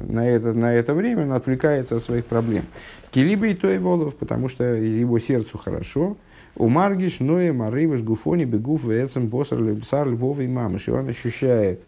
на 0.08 0.28
это, 0.28 0.54
на 0.54 0.74
это 0.74 0.94
время, 0.94 1.24
он 1.24 1.34
отвлекается 1.34 1.96
от 1.96 2.04
своих 2.04 2.26
проблем. 2.26 2.66
Килиба 3.12 3.48
и 3.48 3.54
то 3.54 3.68
волов, 3.80 4.16
потому 4.16 4.50
что 4.50 4.64
его 4.64 5.20
сердцу 5.20 5.58
хорошо, 5.58 6.18
у 6.56 6.68
Маргиш, 6.68 7.20
Ноя, 7.20 7.54
Марываш, 7.54 8.02
Гуфони, 8.02 8.46
Бегуф, 8.46 8.84
Вецем, 8.84 9.28
Босар, 9.28 9.62
Лебсар, 9.62 10.08
Львов 10.10 10.40
и 10.40 10.48
Мамыш. 10.48 10.88
И 10.88 10.92
он 10.92 11.08
ощущает 11.08 11.82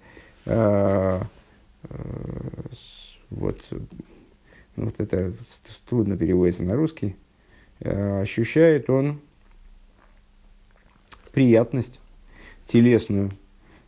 э, 0.46 1.20
э, 1.84 1.96
вот, 3.30 3.60
ну, 4.76 4.86
вот 4.86 4.96
это 4.98 5.34
трудно 5.90 6.18
переводится 6.18 6.64
на 6.64 6.76
русский, 6.76 7.16
э, 7.80 8.22
ощущает 8.22 8.90
он 8.90 9.20
приятность 11.32 12.00
телесную 12.68 13.30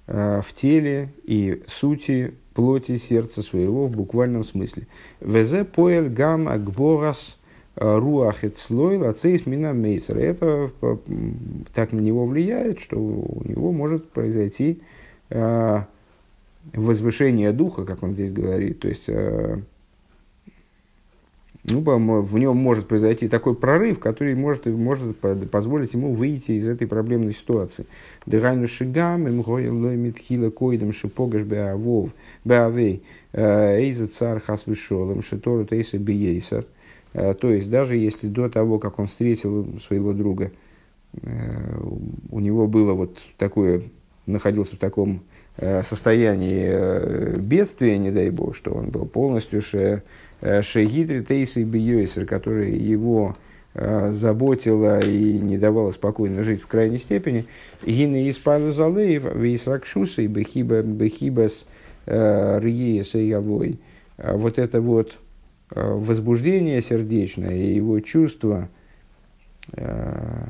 э, 0.08 0.42
в 0.46 0.54
теле 0.54 1.14
и 1.24 1.64
сути 1.68 2.34
плоти 2.54 2.98
сердца 2.98 3.42
своего 3.42 3.88
в 3.88 3.96
буквальном 3.96 4.44
смысле. 4.44 4.88
Везе 5.22 5.64
поэль 5.64 6.10
гам 6.10 6.48
акборас 6.48 7.38
руах 7.76 8.44
слой 8.58 8.98
лацейс 8.98 9.46
мина 9.46 9.74
мейсер. 9.74 10.18
Это 10.18 10.72
так 11.74 11.92
на 11.92 12.00
него 12.00 12.26
влияет, 12.26 12.80
что 12.80 12.98
у 12.98 13.42
него 13.48 13.72
может 13.72 14.10
произойти 14.10 14.82
э, 15.30 15.82
возвышение 16.74 17.52
духа, 17.52 17.86
как 17.86 18.04
он 18.04 18.14
здесь 18.14 18.32
говорит. 18.32 18.80
То 18.80 18.88
есть, 18.88 19.04
э, 19.08 19.58
ну, 21.64 21.82
в 22.22 22.38
нем 22.38 22.58
может 22.58 22.88
произойти 22.88 23.30
такой 23.30 23.56
прорыв, 23.56 24.00
который 24.00 24.36
может, 24.36 24.66
может 24.66 25.18
позволить 25.50 25.94
ему 25.94 26.14
выйти 26.14 26.54
из 26.54 26.68
этой 26.68 26.88
проблемной 26.88 27.34
ситуации. 27.34 27.86
Дыгайну 28.26 28.68
шигам, 28.68 29.28
им 29.28 29.42
гойлой 29.42 29.96
митхила 29.96 30.50
койдам 30.50 30.92
шипогаш 30.92 31.44
беавов, 31.44 32.10
беавей, 32.44 33.04
эйза 33.32 34.08
цар 34.08 34.42
хас 34.42 34.64
вишолом, 34.68 35.22
шитору 35.24 35.66
тейса 35.66 35.98
биейсер. 35.98 36.66
Э, 37.14 37.34
то 37.34 37.52
есть, 37.52 37.70
даже 37.70 37.96
если 37.96 38.28
до 38.28 38.50
того, 38.50 38.80
как 38.80 39.00
он 39.00 39.08
встретил 39.08 39.80
своего 39.80 40.14
друга, 40.14 40.52
э, 41.22 41.28
у 42.30 42.40
него 42.40 42.68
было 42.68 42.94
вот 42.94 43.18
такое, 43.38 43.84
находился 44.26 44.76
в 44.76 44.80
таком 44.80 45.22
э, 45.58 45.84
состоянии 45.84 47.38
бедствия, 47.40 47.98
не 47.98 48.12
дай 48.12 48.30
бог, 48.30 48.56
что 48.56 48.72
он 48.72 48.90
был 48.90 49.06
полностью 49.06 49.62
ше, 50.44 50.62
шегидри 50.62 51.22
тейсы 51.22 51.64
биойсер, 51.64 52.26
который 52.26 52.78
его 52.78 53.38
заботила 53.76 55.00
и 55.00 55.40
не 55.40 55.58
давала 55.58 55.90
спокойно 55.90 56.44
жить 56.44 56.62
в 56.62 56.68
крайней 56.68 57.00
степени. 57.00 57.46
Гины 57.84 58.28
из 58.28 58.38
Павлузалеев, 58.38 59.36
Вейсракшуса 59.36 60.22
и 60.22 60.28
Бехибас 60.28 61.66
Риеса 62.06 63.18
и 63.18 63.34
Вот 64.18 64.60
это 64.60 64.80
вот 64.80 65.18
Э, 65.76 65.92
возбуждение 65.92 66.82
сердечное 66.82 67.56
и 67.56 67.74
его 67.74 68.00
чувство, 68.00 68.70
э, 69.76 70.46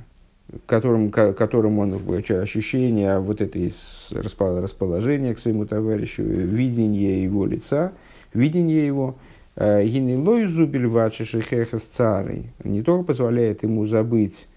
которым, 0.66 1.12
которым 1.12 1.80
он, 1.80 1.94
ощущение 2.42 3.20
вот 3.20 3.40
этой 3.40 3.74
расположения 4.12 5.34
к 5.34 5.40
своему 5.40 5.66
товарищу, 5.66 6.24
видение 6.24 7.24
его 7.24 7.46
лица, 7.46 7.94
видение 8.34 8.86
его, 8.86 9.16
э, 9.16 9.33
Гинилой 9.56 10.46
зубель 10.46 10.88
вачиши 10.88 11.42
хехас 11.42 11.84
царей 11.84 12.48
не 12.64 12.82
только 12.82 13.06
позволяет 13.06 13.64
ему 13.64 13.86
забыть 13.86 14.48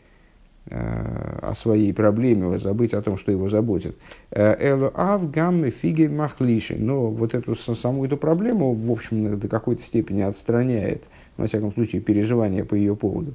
о 0.68 1.52
своей 1.54 1.92
проблеме, 1.92 2.58
забыть 2.58 2.92
о 2.92 3.02
том, 3.02 3.16
что 3.16 3.30
его 3.30 3.48
заботит. 3.48 3.96
Эло 4.32 4.90
ав 4.94 5.30
гаммы 5.30 5.70
фиги 5.70 6.06
махлиши. 6.06 6.76
Но 6.76 7.08
вот 7.08 7.34
эту 7.34 7.54
саму 7.54 8.04
эту 8.04 8.16
проблему, 8.16 8.74
в 8.74 8.90
общем, 8.90 9.38
до 9.38 9.48
какой-то 9.48 9.84
степени 9.84 10.22
отстраняет, 10.22 11.04
во 11.36 11.46
всяком 11.46 11.72
случае, 11.72 12.02
переживания 12.02 12.64
по 12.64 12.74
ее 12.74 12.96
поводу. 12.96 13.34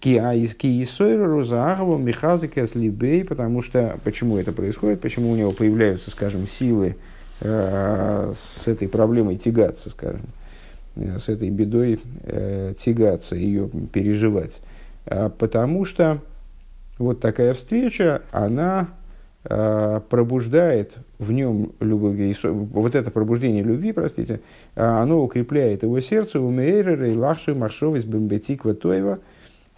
Потому 0.00 0.46
что, 3.62 3.98
почему 4.04 4.38
это 4.38 4.52
происходит, 4.52 5.00
почему 5.00 5.30
у 5.30 5.36
него 5.36 5.50
появляются, 5.50 6.10
скажем, 6.10 6.46
силы 6.46 6.96
э, 7.40 8.32
с 8.34 8.68
этой 8.68 8.88
проблемой 8.88 9.36
тягаться, 9.36 9.90
скажем, 9.90 10.22
э, 10.96 11.18
с 11.18 11.28
этой 11.28 11.50
бедой 11.50 12.00
э, 12.24 12.74
тягаться, 12.78 13.36
ее 13.36 13.68
переживать. 13.92 14.60
А, 15.06 15.28
потому 15.28 15.84
что 15.84 16.18
вот 16.98 17.20
такая 17.20 17.54
встреча, 17.54 18.22
она 18.30 18.88
а, 19.44 20.00
пробуждает 20.00 20.96
в 21.18 21.32
нем 21.32 21.72
любовь, 21.80 22.36
вот 22.44 22.94
это 22.94 23.10
пробуждение 23.10 23.62
любви, 23.62 23.92
простите, 23.92 24.40
а, 24.76 25.02
оно 25.02 25.22
укрепляет 25.22 25.82
его 25.82 26.00
сердце, 26.00 26.40
умейрер 26.40 27.04
и 27.04 27.16
лахши 27.16 27.54
маршовис 27.54 28.04
бомбетиква 28.04 28.74
тоева 28.74 29.18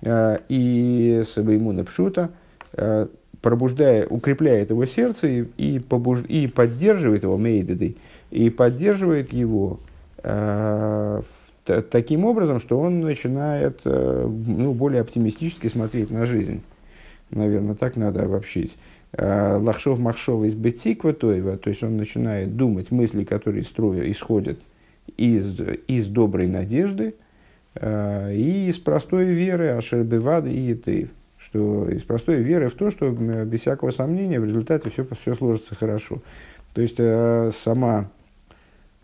и 0.04 1.22
сабаймуна 1.24 1.84
пшута, 1.84 2.30
пробуждая, 3.42 4.06
укрепляет 4.06 4.70
его 4.70 4.86
сердце 4.86 5.28
и, 5.28 5.44
и, 5.58 5.78
побуж, 5.78 6.22
и 6.28 6.46
поддерживает 6.46 7.24
его, 7.24 7.36
мейдедой, 7.36 7.96
и 8.30 8.48
поддерживает 8.48 9.32
его 9.32 9.80
в 10.22 11.24
таким 11.66 12.24
образом, 12.24 12.60
что 12.60 12.78
он 12.78 13.00
начинает 13.00 13.80
э, 13.84 14.28
ну, 14.46 14.72
более 14.72 15.00
оптимистически 15.00 15.68
смотреть 15.68 16.10
на 16.10 16.26
жизнь. 16.26 16.62
Наверное, 17.30 17.74
так 17.74 17.96
надо 17.96 18.24
обобщить. 18.24 18.76
Э, 19.12 19.58
Лахшов 19.58 19.98
Махшова 19.98 20.44
из 20.44 20.54
Бетиква 20.54 21.12
Тоева, 21.12 21.56
то 21.56 21.70
есть 21.70 21.82
он 21.82 21.96
начинает 21.96 22.56
думать 22.56 22.90
мысли, 22.90 23.24
которые 23.24 23.62
строят, 23.62 24.06
исходят 24.06 24.58
из, 25.16 25.60
из 25.86 26.06
доброй 26.08 26.48
надежды 26.48 27.14
э, 27.74 28.34
и 28.34 28.68
из 28.68 28.78
простой 28.78 29.26
веры 29.26 29.68
Ашербевада 29.70 30.50
и 30.50 30.58
Етеев. 30.58 31.10
Что 31.44 31.88
из 31.88 32.02
простой 32.04 32.36
веры 32.36 32.68
в 32.68 32.74
то, 32.74 32.90
что 32.90 33.10
без 33.10 33.60
всякого 33.60 33.90
сомнения 33.90 34.38
в 34.38 34.44
результате 34.44 34.90
все, 34.90 35.06
все 35.20 35.34
сложится 35.34 35.74
хорошо. 35.74 36.22
То 36.72 36.80
есть 36.80 36.96
сама 37.56 38.08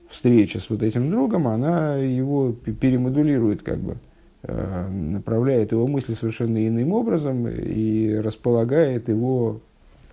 встреча 0.09 0.59
с 0.59 0.71
вот 0.71 0.83
этим 0.83 1.11
другом, 1.11 1.49
она 1.49 1.97
его 1.97 2.53
перемодулирует, 2.53 3.63
как 3.63 3.79
бы, 3.79 3.97
э, 4.43 4.89
направляет 4.89 5.73
его 5.73 5.87
мысли 5.87 6.15
совершенно 6.15 6.67
иным 6.67 6.93
образом 6.93 7.49
и 7.49 8.15
располагает 8.15 9.09
его 9.09 9.61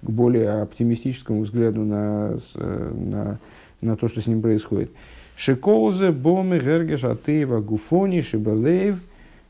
к 0.01 0.09
более 0.09 0.61
оптимистическому 0.61 1.41
взгляду 1.41 1.83
на, 1.83 2.37
на, 2.55 3.39
на 3.81 3.95
то, 3.95 4.07
что 4.07 4.21
с 4.21 4.27
ним 4.27 4.41
происходит. 4.41 4.91
Шиколзе, 5.35 6.11
Боме, 6.11 6.59
Гергеш, 6.59 7.03
Атеева, 7.03 7.61
Гуфони, 7.61 8.21
Шибалеев, 8.21 8.95
э, 8.95 8.99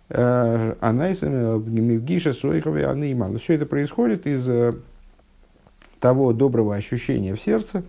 Анайсами, 0.10 1.60
Мивгиша, 1.68 2.34
Сойхове, 2.34 2.86
Анейман. 2.88 3.38
Все 3.39 3.54
это 3.54 3.65
происходит 3.65 4.28
из 4.28 4.48
э, 4.48 4.74
того 6.00 6.32
доброго 6.34 6.76
ощущения 6.76 7.34
в 7.34 7.41
сердце, 7.41 7.84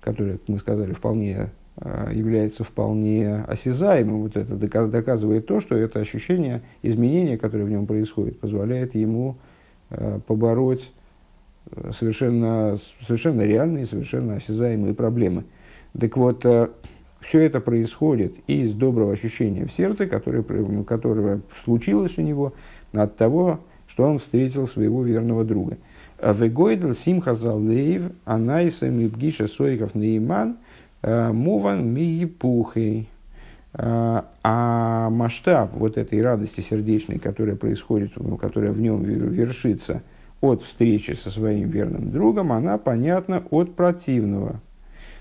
которое, 0.00 0.38
как 0.38 0.48
мы 0.48 0.58
сказали, 0.58 0.92
вполне 0.92 1.50
является 2.12 2.64
вполне 2.64 3.44
осязаемым. 3.46 4.22
Вот 4.22 4.36
это 4.36 4.56
доказывает 4.56 5.46
то, 5.46 5.60
что 5.60 5.76
это 5.76 6.00
ощущение 6.00 6.62
изменения, 6.82 7.38
которое 7.38 7.64
в 7.64 7.70
нем 7.70 7.86
происходит, 7.86 8.40
позволяет 8.40 8.96
ему 8.96 9.36
побороть 10.26 10.90
совершенно, 11.92 12.76
совершенно 13.06 13.42
реальные, 13.42 13.86
совершенно 13.86 14.36
осязаемые 14.36 14.92
проблемы. 14.92 15.44
Так 15.96 16.16
вот, 16.16 16.44
все 17.20 17.40
это 17.40 17.60
происходит 17.60 18.36
из 18.46 18.74
доброго 18.74 19.12
ощущения 19.12 19.66
в 19.66 19.72
сердце, 19.72 20.06
которое, 20.06 20.42
которое 20.84 21.40
случилось 21.64 22.18
у 22.18 22.22
него 22.22 22.52
от 22.92 23.16
того, 23.16 23.60
что 23.86 24.04
он 24.04 24.18
встретил 24.18 24.66
своего 24.66 25.02
верного 25.02 25.44
друга. 25.44 25.78
Вегойдл 26.22 26.92
симха 26.92 27.34
залеев 27.34 28.12
анайса 28.24 28.88
мибгиша 28.88 29.46
соиков 29.46 29.94
нейман– 29.94 30.56
Э, 31.02 31.30
Муван 31.32 31.88
миепухой. 31.92 33.08
А 33.74 35.10
масштаб 35.10 35.74
вот 35.74 35.98
этой 35.98 36.22
радости 36.22 36.62
сердечной, 36.62 37.18
которая 37.18 37.54
происходит, 37.54 38.12
которая 38.40 38.72
в 38.72 38.80
нем 38.80 39.04
вершится 39.04 40.02
от 40.40 40.62
встречи 40.62 41.12
со 41.12 41.30
своим 41.30 41.68
верным 41.68 42.10
другом, 42.10 42.50
она 42.50 42.78
понятна 42.78 43.42
от 43.50 43.76
противного. 43.76 44.60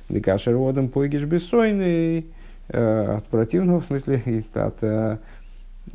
Декашер 0.10 0.56
водом 0.56 0.89
пойгиш 0.89 1.24
бессойный, 1.24 2.28
от 2.70 3.26
противного, 3.28 3.80
в 3.82 3.86
смысле, 3.86 4.43
от 4.54 5.20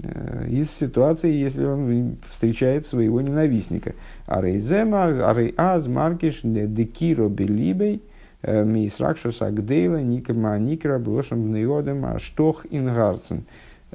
Э, 0.02 0.46
из 0.48 0.70
ситуации, 0.70 1.30
если 1.32 1.64
он 1.64 2.16
встречает 2.30 2.86
своего 2.86 3.20
ненавистника. 3.20 3.94
Арей 4.26 5.54
аз 5.56 5.86
маркиш 5.86 6.40
декиро 6.42 7.28
белибей 7.28 8.02
э, 8.42 8.64
мисракшус 8.64 9.42
агдейла 9.42 10.00
никама 10.00 10.58
никра 10.58 10.98
блошам 10.98 11.42
бнеодем 11.42 12.06
аштох 12.06 12.64
ингарцен. 12.70 13.44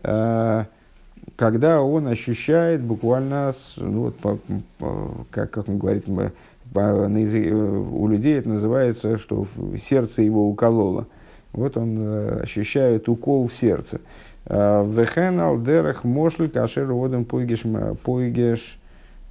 Э, 0.03 0.65
когда 1.35 1.81
он 1.81 2.07
ощущает 2.07 2.81
буквально, 2.81 3.51
ну, 3.77 4.13
вот, 4.19 4.39
как, 5.31 5.49
как 5.49 5.67
он 5.67 5.77
говорит, 5.77 6.05
по, 6.77 7.07
на 7.07 7.17
языке, 7.17 7.51
у 7.53 8.07
людей 8.07 8.37
это 8.37 8.49
называется, 8.49 9.17
что 9.17 9.47
сердце 9.81 10.21
его 10.21 10.47
укололо. 10.47 11.07
Вот 11.53 11.75
он 11.75 12.39
ощущает 12.43 13.09
укол 13.09 13.47
в 13.47 13.53
сердце. 13.55 13.99
Вехен 14.45 15.39
алдерах 15.39 16.03
мошль 16.03 16.49
кашер 16.49 16.85
водом 16.93 17.25
пойгеш 17.25 17.63
пойгеш 18.03 18.77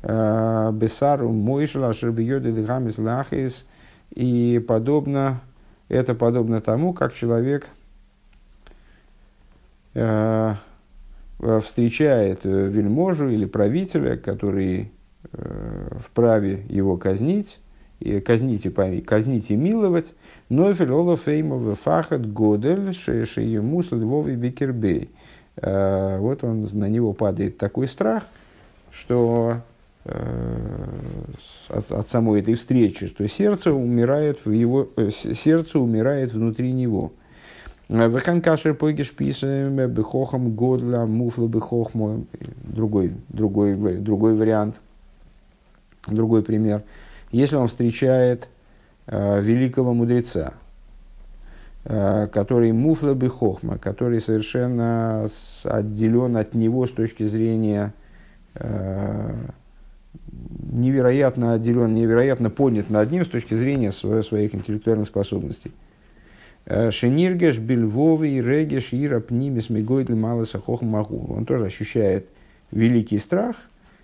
бесару 0.02 1.30
мойшел 1.30 1.84
ашер 1.84 2.10
бьёды 2.10 2.52
дыхамис 2.52 2.98
лахис. 2.98 3.64
И 4.12 4.60
подобно, 4.66 5.40
это 5.88 6.16
подобно 6.16 6.60
тому, 6.60 6.92
как 6.92 7.14
человек 7.14 7.68
встречает 11.38 12.40
вельможу 12.44 13.28
или 13.28 13.44
правителя, 13.44 14.16
который 14.16 14.90
вправе 16.00 16.64
его 16.68 16.96
казнить, 16.96 17.60
и 18.00 18.20
казните, 18.20 18.70
казните 18.70 19.56
миловать, 19.56 20.14
но 20.48 20.72
филола 20.74 21.16
феймов 21.16 21.80
фахат 21.80 22.30
годель 22.30 22.90
ему 22.90 23.82
львовый 23.90 24.36
бекербей. 24.36 25.10
Э, 25.56 26.18
вот 26.18 26.44
он, 26.44 26.68
на 26.72 26.88
него 26.88 27.14
падает 27.14 27.56
такой 27.56 27.88
страх, 27.88 28.24
что 28.90 29.62
э, 30.04 30.84
от, 31.68 31.90
от 31.90 32.10
самой 32.10 32.40
этой 32.40 32.54
встречи, 32.54 33.06
что 33.06 33.26
сердце 33.28 33.72
умирает, 33.72 34.40
в 34.44 34.50
его, 34.50 34.90
э, 34.96 35.10
сердце 35.10 35.78
умирает 35.78 36.32
внутри 36.32 36.72
него. 36.72 37.12
Вехан 37.88 38.42
кашер 38.42 38.74
пойгиш 38.74 39.12
писем 39.14 39.76
бехохам 39.86 40.54
годла 40.54 41.06
муфла 41.06 41.46
бехохмо. 41.46 42.24
Другой, 42.64 43.14
другой, 43.28 43.74
другой 43.96 44.34
вариант, 44.34 44.80
другой 46.14 46.42
пример– 46.42 46.82
если 47.30 47.56
он 47.56 47.68
встречает 47.68 48.48
э, 49.06 49.40
великого 49.40 49.92
мудреца, 49.94 50.54
э, 51.84 52.28
который 52.32 52.72
муфла 52.72 53.14
бы 53.14 53.28
хохма, 53.28 53.78
который 53.78 54.20
совершенно 54.20 55.28
отделен 55.64 56.36
от 56.36 56.54
него 56.54 56.86
с 56.86 56.92
точки 56.92 57.26
зрения 57.26 57.92
э, 58.54 59.34
невероятно 60.72 61.54
отделен, 61.54 61.94
невероятно 61.94 62.48
поднят 62.48 62.90
над 62.90 63.10
ним 63.10 63.24
с 63.24 63.28
точки 63.28 63.54
зрения 63.54 63.90
своих, 63.90 64.24
своих 64.24 64.54
интеллектуальных 64.54 65.08
способностей. 65.08 65.72
Э, 66.64 66.92
Шениргеш, 66.92 67.58
Бельвовый, 67.58 68.40
Регеш, 68.40 68.90
Ира, 68.92 69.18
Пнимис, 69.18 69.68
Мегойдл, 69.68 70.14
Малыса, 70.14 70.60
Хохм, 70.60 70.86
Магу. 70.86 71.34
Он 71.34 71.44
тоже 71.44 71.66
ощущает 71.66 72.28
великий 72.70 73.18
страх 73.18 73.56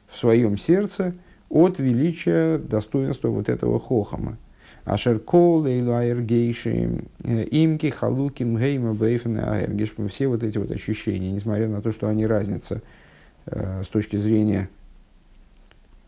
в 0.09 0.19
своем 0.19 0.59
сердце– 0.59 1.15
от 1.53 1.79
величия, 1.79 2.59
достоинства 2.59 3.29
вот 3.29 3.49
этого 3.49 3.79
хохама. 3.79 4.39
Ашер 4.85 5.21
кол, 5.21 5.67
эйлу 5.67 5.93
аэргейши, 5.93 7.05
э, 7.23 7.47
имки, 7.51 7.91
халуки, 7.91 8.43
мгейма, 8.43 8.95
бейфен, 8.95 9.39
аэргейш. 9.39 9.93
Все 10.11 10.27
вот 10.27 10.43
эти 10.43 10.59
вот 10.59 10.73
ощущения, 10.73 11.31
несмотря 11.31 11.69
на 11.69 11.83
то, 11.83 11.93
что 11.93 12.09
они 12.09 12.27
разница 12.27 12.83
э, 13.47 13.83
с 13.85 13.89
точки 13.89 14.17
зрения 14.17 14.71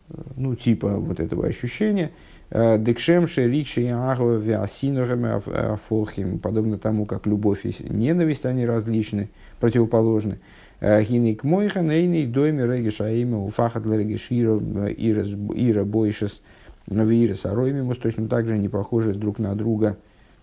э, 0.09 0.15
ну, 0.35 0.55
типа 0.55 0.97
вот 0.97 1.19
этого 1.19 1.45
ощущения, 1.45 2.11
э, 2.49 2.77
Декшем 2.79 3.27
шерикши 3.27 3.87
ахва 3.87 4.35
виасинорами 4.35 5.73
афохим, 5.73 6.39
подобно 6.39 6.77
тому, 6.77 7.05
как 7.05 7.27
любовь 7.27 7.65
и 7.65 7.73
ненависть, 7.87 8.45
они 8.45 8.65
различны, 8.65 9.29
противоположны. 9.59 10.39
Гинник 10.81 11.43
мойха 11.43 11.81
нейный 11.81 12.25
дойме 12.25 12.65
региш 12.65 13.01
аима 13.01 13.43
уфахат 13.43 13.85
лерегиш 13.85 14.27
ира 14.29 15.83
бойшес 15.85 16.41
вирус 16.87 17.45
ароймимус. 17.45 17.97
Точно 17.97 18.27
так 18.27 18.47
же 18.47 18.53
они 18.55 18.69
похожи 18.69 19.13
друг 19.13 19.39
на 19.39 19.55
друга. 19.55 19.97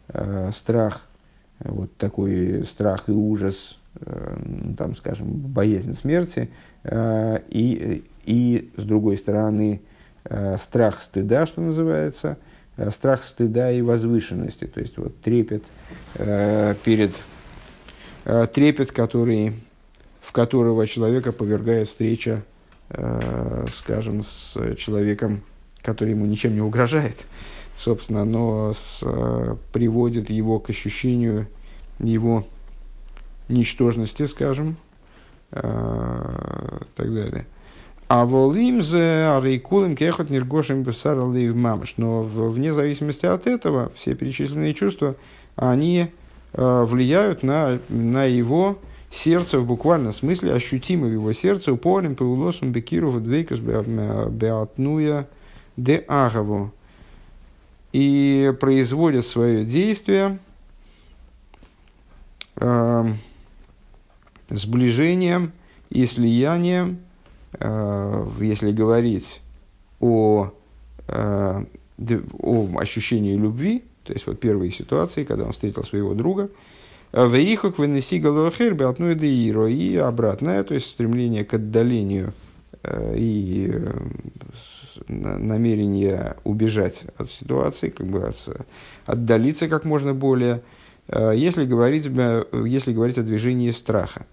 Э, 0.09 0.51
страх, 0.55 1.07
вот 1.61 1.97
такой 1.97 2.65
страх 2.67 3.09
и 3.09 3.13
ужас, 3.13 3.79
э, 4.01 4.37
там, 4.77 4.97
скажем, 4.97 5.29
боязнь 5.29 5.95
смерти. 5.95 6.51
Э, 6.85 7.39
и, 7.49 8.05
и 8.25 8.71
с 8.77 8.83
другой 8.83 9.17
стороны, 9.17 9.81
страх 10.57 11.01
стыда, 11.01 11.47
что 11.47 11.61
называется, 11.61 12.39
страх 12.91 13.25
стыда 13.25 13.73
и 13.73 13.83
возвышенности, 13.83 14.67
то 14.67 14.79
есть 14.79 14.97
вот 14.97 15.21
трепет 15.21 15.65
перед 16.85 17.13
трепет, 18.55 18.93
который 18.93 19.55
в 20.23 20.33
которого 20.33 20.87
человека 20.87 21.33
повергает 21.33 21.89
встреча, 21.89 22.45
э, 22.91 23.67
скажем, 23.75 24.25
с 24.25 24.57
человеком, 24.77 25.43
который 25.83 26.11
ему 26.11 26.25
ничем 26.27 26.55
не 26.55 26.61
угрожает, 26.61 27.27
собственно, 27.77 28.25
но 28.25 28.73
с, 28.73 29.01
э, 29.03 29.57
приводит 29.73 30.31
его 30.31 30.61
к 30.61 30.71
ощущению 30.71 31.49
его 31.99 32.47
ничтожности, 33.49 34.27
скажем, 34.27 34.77
э, 35.51 36.79
так 36.97 37.15
далее. 37.15 37.47
А 38.09 38.27
волим 38.27 38.83
за 38.83 39.39
арейкулым 39.39 39.97
кехот 39.97 40.29
нергошим 40.29 40.83
бесаралейв 40.83 41.55
мамаш. 41.55 41.95
Но 41.97 42.23
вне 42.23 42.73
зависимости 42.73 43.25
от 43.25 43.47
этого, 43.47 43.91
все 43.97 44.15
перечисленные 44.15 44.75
чувства, 44.75 45.17
они 45.57 46.09
э, 46.53 46.85
влияют 46.85 47.43
на, 47.43 47.79
на 47.89 48.25
его 48.25 48.79
сердце 49.13 49.59
в 49.59 49.67
буквальном 49.67 50.13
смысле, 50.13 50.55
ощутимо 50.55 51.07
в 51.07 51.13
его 51.13 51.33
сердце, 51.33 51.73
упорим 51.73 52.17
по 52.17 52.23
улосам 52.23 52.73
бекиру 52.73 53.21
двейкас 53.21 53.59
беатнуя 53.59 55.29
де 55.77 55.97
агаву. 56.09 56.73
И 57.93 58.55
производит 58.59 59.27
свое 59.27 59.67
действие 59.67 60.39
э, 62.57 63.05
сближением 64.49 65.53
и 65.91 66.07
слиянием, 66.07 67.01
э, 67.59 68.29
если 68.41 68.73
говорить 68.73 69.43
о, 70.01 70.53
э, 71.09 71.63
о 72.39 72.69
ощущении 72.79 73.37
любви, 73.37 73.85
то 74.05 74.15
есть 74.15 74.27
вот 74.27 74.41
первые 74.41 74.71
ситуации, 74.71 75.25
когда 75.25 75.45
он 75.45 75.53
встретил 75.53 75.85
своего 75.85 76.15
друга, 76.15 76.49
Вейхок 77.13 77.79
вынеси 77.79 78.19
головахер 78.19 78.73
беатну 78.73 79.13
иро 79.13 79.69
и 79.69 79.97
обратное, 79.97 80.63
то 80.65 80.73
есть 80.73 80.87
стремление 80.87 81.45
к 81.45 81.53
отдалению 81.53 82.33
э, 82.83 83.15
и 83.19 83.71
э, 83.71 83.93
намерение 85.09 86.37
убежать 86.45 87.05
от 87.19 87.31
ситуации, 87.31 87.91
как 87.91 88.07
бы 88.07 88.29
от, 88.29 88.67
отдалиться 89.05 89.69
как 89.69 89.85
можно 89.85 90.15
более, 90.15 90.63
э, 91.09 91.35
если 91.37 91.67
говорить, 91.67 92.07
если 92.07 92.95
говорить 92.95 93.19
о 93.19 93.23
движении 93.23 93.73
страха. 93.73 94.25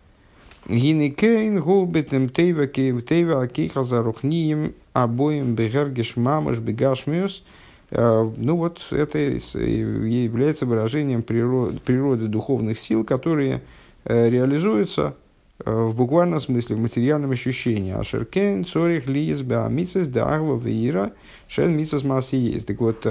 Гинекейн 0.66 1.60
гулбетем 1.60 2.30
тейва 2.30 2.68
тейва 2.68 3.42
акиха 3.42 3.84
зарухнием 3.84 4.74
обоим 4.94 5.54
бегергеш 5.54 6.16
мамаш 6.16 6.60
бегашмиус– 6.60 7.44
ну 7.92 8.56
вот 8.56 8.82
это 8.92 9.18
является 9.18 10.66
выражением 10.66 11.24
природы, 11.24 11.80
природы 11.80 12.28
духовных 12.28 12.80
сил, 12.80 13.04
которые 13.04 13.62
э, 14.06 14.30
реализуются 14.30 15.16
э, 15.66 15.72
в 15.72 15.96
буквальном 15.96 16.40
смысле, 16.40 16.76
в 16.76 16.80
материальном 16.80 17.32
ощущении. 17.32 17.94
Ашеркен, 17.94 18.66
цорих, 18.66 19.08
лиес, 19.08 19.42
беамицес, 19.42 20.08
дагва, 20.08 20.60
веира, 20.60 21.14
шен, 21.48 21.84
масси 22.04 22.36
есть. 22.36 22.68
Так 22.68 22.80
вот, 22.80 23.08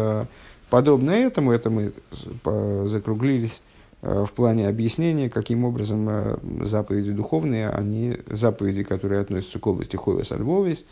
подобно 0.71 1.11
этому, 1.11 1.51
это 1.51 1.71
мы 1.71 1.93
закруглились 2.89 3.61
в 4.01 4.29
плане 4.29 4.69
объяснения, 4.69 5.29
каким 5.29 5.65
образом 5.65 6.39
заповеди 6.65 7.11
духовные, 7.11 7.69
они, 7.69 8.19
заповеди, 8.29 8.85
которые 8.85 9.23
относятся 9.23 9.59
к 9.59 9.67
области 9.67 9.97
Хойвес 9.97 10.31
Альвовис, 10.31 10.83
а 10.83 10.85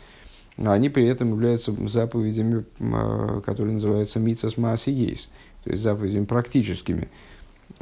они 0.57 0.89
при 0.89 1.05
этом 1.07 1.29
являются 1.29 1.73
заповедями, 1.87 2.65
а, 2.79 3.41
которые 3.41 3.73
называются 3.73 4.19
митсас 4.19 4.57
мааси 4.57 4.91
есть, 4.91 5.29
то 5.63 5.71
есть 5.71 5.83
заповедями 5.83 6.25
практическими. 6.25 7.09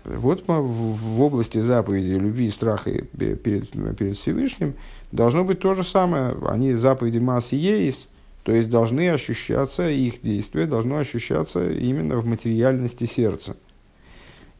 Вот 0.03 0.43
в 0.47 1.21
области 1.21 1.59
заповеди 1.59 2.11
любви 2.11 2.47
и 2.47 2.51
страха 2.51 2.91
перед, 2.91 3.69
перед 3.69 4.17
Всевышним 4.17 4.75
должно 5.11 5.43
быть 5.43 5.59
то 5.59 5.73
же 5.73 5.83
самое. 5.83 6.35
Они 6.47 6.73
заповеди 6.73 7.19
есть, 7.55 8.09
то 8.43 8.51
есть 8.51 8.69
должны 8.69 9.09
ощущаться, 9.09 9.89
их 9.89 10.21
действие 10.21 10.67
должно 10.67 10.97
ощущаться 10.97 11.71
именно 11.71 12.17
в 12.17 12.25
материальности 12.25 13.05
сердца. 13.05 13.55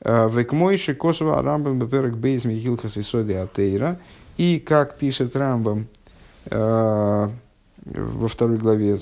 Векмойши 0.02 0.94
Косова 0.94 1.42
Рамбам 1.42 1.80
Беперек 1.80 2.16
Бейс 2.16 2.46
Михилхас 2.46 2.98
и 2.98 3.02
Соди 3.02 3.34
Атейра. 3.34 4.00
И, 4.38 4.60
как 4.60 4.98
пишет 4.98 5.36
Рамбам 5.36 5.88
э, 6.46 7.30
во 7.86 8.28
второй 8.28 8.58
главе 8.58 8.98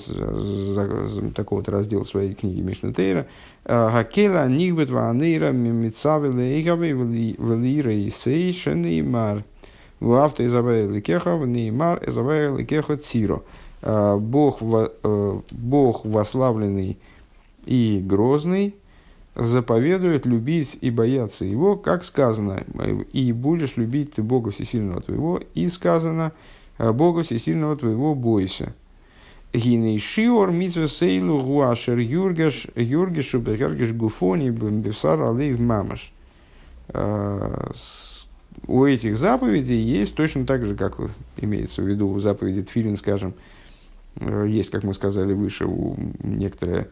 такого-то 1.34 1.70
раздела 1.70 2.04
своей 2.04 2.34
книги 2.34 2.60
Мишна 2.60 2.92
Тейра, 2.92 3.26
Хакела 3.64 4.46
Нигбет 4.46 4.90
Ваанейра 4.90 5.52
Мимицаве 5.52 6.28
Лейгаве 6.28 6.92
Велира 6.92 7.92
и 7.92 8.10
Сей 8.10 8.52
Шенеймар. 8.52 9.44
Ваавта 10.00 10.46
Изабая 10.46 10.86
Ликеха 10.86 11.30
Неймар 11.36 12.02
Изабая 12.06 12.54
Ликеха 12.54 12.98
Циро. 12.98 13.42
Бог, 13.82 14.58
э, 14.62 15.40
Бог 15.50 16.04
вославленный 16.06 16.98
и 17.66 18.02
грозный, 18.02 18.74
заповедует 19.34 20.26
любить 20.26 20.78
и 20.80 20.90
бояться 20.90 21.44
Его, 21.44 21.76
как 21.76 22.04
сказано, 22.04 22.62
и 23.12 23.32
будешь 23.32 23.76
любить 23.76 24.14
ты 24.14 24.22
Бога 24.22 24.52
Всесильного 24.52 25.02
твоего, 25.02 25.40
и 25.54 25.68
сказано, 25.68 26.32
Бога 26.78 27.22
Всесильного 27.22 27.76
твоего 27.76 28.14
бойся. 28.14 28.74
Гиней 29.52 30.00
шиор 30.00 30.50
митве 30.50 30.88
сейлу 30.88 31.40
гуашер 31.40 31.98
юргаш 31.98 32.66
юргешу 32.74 33.38
бегергеш 33.38 33.92
гуфони 33.92 34.50
бембевсар 34.50 35.20
алейв 35.22 35.60
мамаш. 35.60 36.12
А, 36.88 37.70
у 38.66 38.84
этих 38.84 39.16
заповедей 39.16 39.80
есть 39.80 40.16
точно 40.16 40.44
так 40.44 40.64
же, 40.64 40.74
как 40.74 40.96
имеется 41.36 41.82
в 41.82 41.86
виду 41.86 42.08
у 42.08 42.18
заповеди 42.18 42.62
Тфилин, 42.62 42.96
скажем, 42.96 43.34
э, 44.16 44.46
есть, 44.48 44.70
как 44.70 44.82
мы 44.82 44.94
сказали 44.94 45.32
выше, 45.32 45.66
у 45.66 45.96
некоторые 46.22 46.88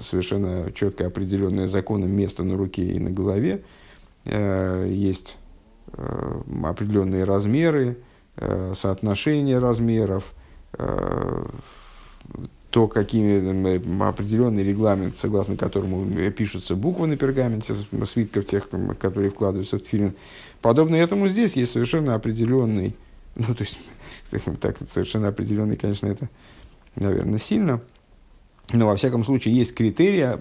совершенно 0.00 0.70
четко 0.72 1.06
определенное 1.06 1.66
законом 1.66 2.10
место 2.12 2.44
на 2.44 2.56
руке 2.56 2.84
и 2.84 2.98
на 2.98 3.10
голове. 3.10 3.62
Э, 4.24 4.86
есть 4.88 5.36
э, 5.92 6.40
определенные 6.62 7.24
размеры, 7.24 7.90
э, 7.90 7.94
соотношение 8.72 9.58
размеров, 9.58 10.32
то, 12.70 12.88
какими 12.88 14.06
определенный 14.08 14.64
регламент, 14.64 15.16
согласно 15.18 15.56
которому 15.56 16.04
пишутся 16.32 16.74
буквы 16.74 17.06
на 17.06 17.16
пергаменте, 17.16 17.74
свитков 18.04 18.46
тех, 18.46 18.68
которые 18.98 19.30
вкладываются 19.30 19.78
в 19.78 19.82
тфилин. 19.82 20.14
Подобно 20.60 20.96
этому 20.96 21.28
здесь 21.28 21.54
есть 21.54 21.72
совершенно 21.72 22.14
определенный, 22.14 22.96
ну, 23.36 23.54
то 23.54 23.62
есть, 23.62 23.78
так, 24.60 24.78
совершенно 24.90 25.28
определенный, 25.28 25.76
конечно, 25.76 26.08
это, 26.08 26.28
наверное, 26.96 27.38
сильно– 27.38 27.80
но, 28.72 28.86
во 28.86 28.96
всяком 28.96 29.24
случае, 29.24 29.54
есть 29.54 29.74
критерии, 29.74 30.38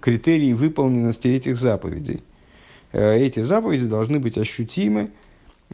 критерии 0.00 0.52
выполненности 0.52 1.28
этих 1.28 1.56
заповедей. 1.56 2.22
Э, 2.92 3.16
эти 3.18 3.40
заповеди 3.40 3.86
должны 3.86 4.18
быть 4.18 4.38
ощутимы, 4.38 5.02
э, 5.02 5.08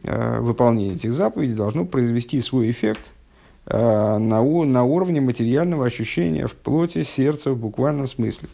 выполнение 0.03 0.95
этих 0.95 1.13
заповедей 1.13 1.55
должно 1.55 1.85
произвести 1.85 2.41
свой 2.41 2.69
эффект 2.71 3.01
э, 3.65 4.17
на, 4.17 4.43
на 4.43 4.83
уровне 4.83 5.21
материального 5.21 5.85
ощущения 5.85 6.47
в 6.47 6.53
плоти, 6.53 7.03
сердца, 7.03 7.51
в 7.51 7.57
буквальном 7.57 8.07
смысле. 8.07 8.49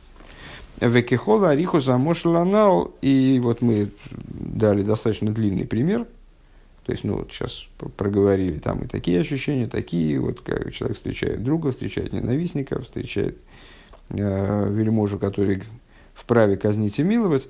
Векихола 0.80 1.50
Ариху 1.50 1.80
Замошланал, 1.80 2.94
и 3.02 3.40
вот 3.44 3.62
мы 3.62 3.90
дали 4.12 4.82
достаточно 4.82 5.32
длинный 5.32 5.66
пример– 5.66 6.06
то 6.86 6.94
есть, 6.94 7.04
ну, 7.04 7.18
вот 7.18 7.32
сейчас 7.32 7.68
проговорили 7.96 8.58
там 8.58 8.84
и 8.84 8.88
такие 8.88 9.22
ощущения, 9.22 9.68
такие, 9.68 10.20
вот 10.20 10.42
как 10.42 10.74
человек 10.74 10.98
встречает 10.98 11.44
друга, 11.44 11.72
встречает 11.72 12.12
ненавистника, 12.12 12.82
встречает 12.82 13.38
э, 14.10 14.70
вельможу, 14.70 15.20
который 15.20 15.64
вправе 16.16 16.58
казнить 16.58 16.98
и 16.98 17.04
миловать. 17.04 17.48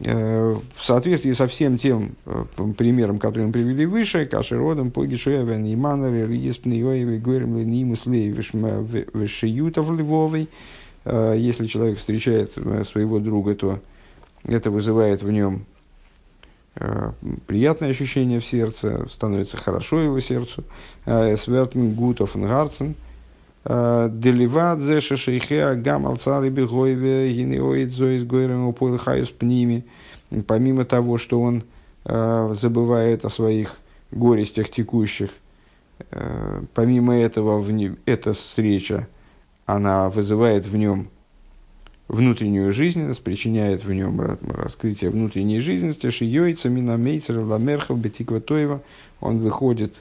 Э, 0.00 0.54
в 0.74 0.84
соответствии 0.84 1.32
со 1.32 1.46
всем 1.46 1.78
тем 1.78 2.16
э, 2.26 2.44
примером, 2.76 3.18
который 3.18 3.46
мы 3.46 3.52
привели 3.52 3.86
выше, 3.86 4.26
кашеродом, 4.26 4.90
погишуевен, 4.90 5.72
иманер, 5.72 6.28
еспниоевый, 6.30 7.18
гуэрм, 7.18 7.56
нимус, 7.64 8.04
вешиютов 8.04 9.90
львовый. 9.90 10.50
Э, 11.06 11.34
если 11.38 11.66
человек 11.66 11.98
встречает 11.98 12.52
своего 12.52 13.20
друга, 13.20 13.54
то 13.54 13.80
это 14.44 14.70
вызывает 14.70 15.22
в 15.22 15.30
нем 15.30 15.64
приятное 17.46 17.88
ощущение 17.88 18.38
в 18.38 18.46
сердце, 18.46 19.06
становится 19.08 19.56
хорошо 19.56 19.98
его 19.98 20.20
сердцу. 20.20 20.62
Свертен 21.06 21.94
гутов 21.94 22.36
гарцен. 22.36 22.96
Э, 23.68 24.08
Деливат 24.12 24.78
зе 24.78 25.00
шашейхе 25.00 25.74
гамал 25.74 26.16
цари 26.16 26.50
бегойве 26.50 27.32
гинеоид 27.32 27.92
зоис 27.92 28.22
гойрем 28.24 28.68
упойл 28.68 28.96
хайус 28.96 29.30
пними. 29.30 29.84
Помимо 30.46 30.84
того, 30.84 31.18
что 31.18 31.40
он 31.40 31.64
забывает 32.04 33.24
о 33.24 33.30
своих 33.30 33.78
горестях 34.12 34.70
текущих, 34.70 35.30
помимо 36.74 37.16
этого, 37.16 37.64
эта 38.06 38.32
встреча, 38.32 39.08
она 39.66 40.08
вызывает 40.08 40.66
в 40.66 40.76
нем 40.76 41.08
внутреннюю 42.08 42.72
жизненность, 42.72 43.22
причиняет 43.22 43.84
в 43.84 43.92
нем 43.92 44.20
раскрытие 44.20 45.10
внутренней 45.10 45.58
жизненности. 45.58 46.10
Шиёйца 46.10 46.68
минамейцер 46.68 47.38
ламерхов 47.38 47.98
бетикватоева. 47.98 48.82
Он 49.20 49.38
выходит 49.38 49.94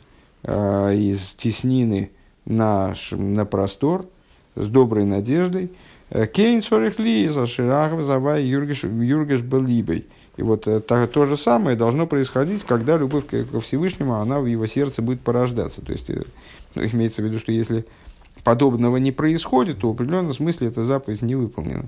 э, 0.43 0.95
из 0.95 1.33
теснины 1.33 2.11
на, 2.45 2.93
на 3.11 3.45
простор 3.45 4.05
с 4.55 4.67
доброй 4.67 5.05
надеждой. 5.05 5.71
Э, 6.09 6.27
Кейн 6.27 6.61
сорехли 6.61 7.27
за 7.27 7.47
ширахов 7.47 8.03
завай 8.03 8.45
юргеш, 8.45 8.83
юргеш 8.83 9.41
белибой. 9.41 10.05
И 10.37 10.41
вот 10.41 10.67
это, 10.67 11.07
то 11.07 11.25
же 11.25 11.37
самое 11.37 11.77
должно 11.77 12.07
происходить, 12.07 12.63
когда 12.63 12.97
любовь 12.97 13.25
ко 13.25 13.59
Всевышнему, 13.61 14.15
она 14.15 14.39
в 14.39 14.45
его 14.45 14.67
сердце 14.67 15.01
будет 15.01 15.21
порождаться. 15.21 15.81
То 15.81 15.91
есть, 15.91 16.09
э, 16.09 16.23
ну, 16.75 16.83
имеется 16.83 17.21
в 17.21 17.25
виду, 17.25 17.39
что 17.39 17.51
если 17.51 17.85
подобного 18.43 18.97
не 18.97 19.11
происходит, 19.11 19.79
то 19.79 19.89
в 19.89 19.95
определенном 19.95 20.33
смысле 20.33 20.67
эта 20.67 20.83
заповедь 20.83 21.21
не 21.21 21.35
выполнена. 21.35 21.85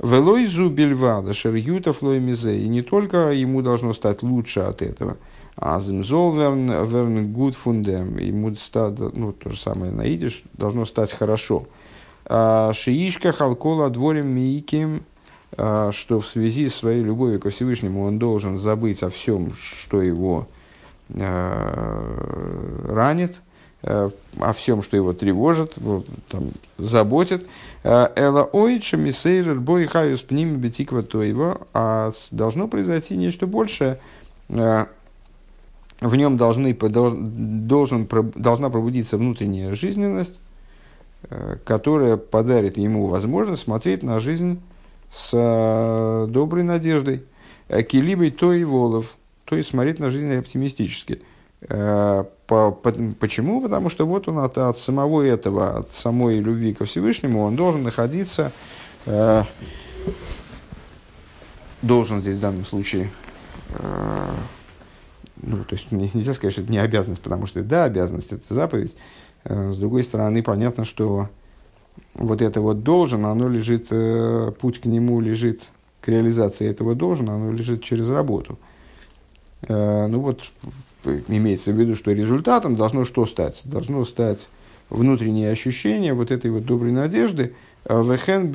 Велой 0.00 0.46
зубельвада 0.46 1.34
шерьюта 1.34 1.92
флоймизе. 1.92 2.60
И 2.60 2.68
не 2.68 2.82
только 2.82 3.32
ему 3.32 3.62
должно 3.62 3.92
стать 3.94 4.22
лучше 4.22 4.60
от 4.60 4.82
этого, 4.82 5.16
а 5.60 5.80
зимзол 5.80 6.34
верн, 6.34 6.84
верн 6.84 7.32
гуд 7.32 7.54
фундем. 7.54 8.18
Ему 8.18 8.54
стать, 8.56 8.98
ну, 8.98 9.32
то 9.32 9.50
же 9.50 9.58
самое 9.58 9.92
на 9.92 10.02
идиш, 10.06 10.42
должно 10.54 10.86
стать 10.86 11.12
хорошо. 11.12 11.66
А 12.24 12.72
шиишка 12.72 13.32
халкола 13.32 13.90
дворем 13.90 14.28
мииким, 14.28 15.02
а, 15.56 15.90
что 15.92 16.20
в 16.20 16.28
связи 16.28 16.68
с 16.68 16.76
своей 16.76 17.02
любовью 17.02 17.40
ко 17.40 17.50
Всевышнему 17.50 18.04
он 18.04 18.18
должен 18.18 18.58
забыть 18.58 19.02
о 19.02 19.10
всем, 19.10 19.54
что 19.54 20.00
его 20.02 20.46
а, 21.10 22.84
ранит– 22.88 23.36
о 23.82 24.52
всем, 24.54 24.82
что 24.82 24.96
его 24.96 25.12
тревожит, 25.12 25.76
там, 26.28 26.50
заботит. 26.78 27.46
Эла 27.84 28.42
ойча 28.52 28.96
мисейрер 28.96 29.60
бой 29.60 29.86
хаюс 29.86 30.20
пними 30.20 30.56
бетиква 30.56 31.02
тоева, 31.04 31.60
а 31.72 32.10
должно 32.32 32.66
произойти 32.66 33.16
нечто 33.16 33.46
большее. 33.46 34.00
Э, 36.00 36.08
в 36.08 36.16
нем 36.16 36.36
должны, 36.36 36.74
должен, 36.74 38.08
должна 38.34 38.70
пробудиться 38.70 39.18
внутренняя 39.18 39.74
жизненность, 39.74 40.38
которая 41.64 42.16
подарит 42.16 42.78
ему 42.78 43.06
возможность 43.08 43.62
смотреть 43.62 44.04
на 44.04 44.20
жизнь 44.20 44.60
с 45.12 46.26
доброй 46.28 46.62
надеждой. 46.62 47.24
Килибой 47.68 48.30
то 48.30 48.52
и 48.52 48.62
волов, 48.62 49.16
то 49.44 49.56
есть 49.56 49.70
смотреть 49.70 49.98
на 49.98 50.10
жизнь 50.10 50.32
оптимистически. 50.32 51.20
По, 52.48 52.70
почему? 52.70 53.60
Потому 53.60 53.90
что 53.90 54.06
вот 54.06 54.26
он 54.26 54.38
от, 54.38 54.56
от 54.56 54.78
самого 54.78 55.20
этого, 55.20 55.80
от 55.80 55.92
самой 55.92 56.38
любви 56.38 56.72
ко 56.72 56.86
Всевышнему, 56.86 57.42
он 57.42 57.56
должен 57.56 57.82
находиться, 57.82 58.52
э, 59.04 59.44
должен 61.82 62.22
здесь 62.22 62.36
в 62.36 62.40
данном 62.40 62.64
случае, 62.64 63.10
э, 63.68 64.30
ну, 65.42 65.64
то 65.64 65.74
есть 65.74 65.92
нельзя 65.92 66.34
сказать, 66.34 66.52
что 66.52 66.62
это 66.62 66.72
не 66.72 66.78
обязанность, 66.78 67.20
потому 67.20 67.46
что 67.46 67.62
да, 67.62 67.84
обязанность 67.84 68.32
это 68.32 68.52
заповедь. 68.52 68.96
Э, 69.44 69.72
с 69.72 69.76
другой 69.76 70.02
стороны, 70.02 70.42
понятно, 70.42 70.84
что 70.84 71.28
вот 72.14 72.42
это 72.42 72.60
вот 72.60 72.82
должен, 72.82 73.24
оно 73.24 73.48
лежит, 73.48 73.88
э, 73.90 74.52
путь 74.60 74.80
к 74.80 74.84
нему 74.86 75.20
лежит, 75.20 75.62
к 76.00 76.08
реализации 76.08 76.68
этого 76.68 76.94
должен, 76.94 77.28
оно 77.28 77.52
лежит 77.52 77.82
через 77.82 78.08
работу. 78.08 78.58
Э, 79.62 80.06
ну 80.06 80.20
вот 80.20 80.42
имеется 81.28 81.72
в 81.72 81.80
виду, 81.80 81.94
что 81.94 82.12
результатом 82.12 82.76
должно 82.76 83.04
что 83.04 83.26
стать? 83.26 83.62
Должно 83.64 84.04
стать 84.04 84.48
внутреннее 84.90 85.50
ощущение 85.50 86.14
вот 86.14 86.30
этой 86.30 86.50
вот 86.50 86.64
доброй 86.64 86.92
надежды. 86.92 87.54
Вехен 87.88 88.50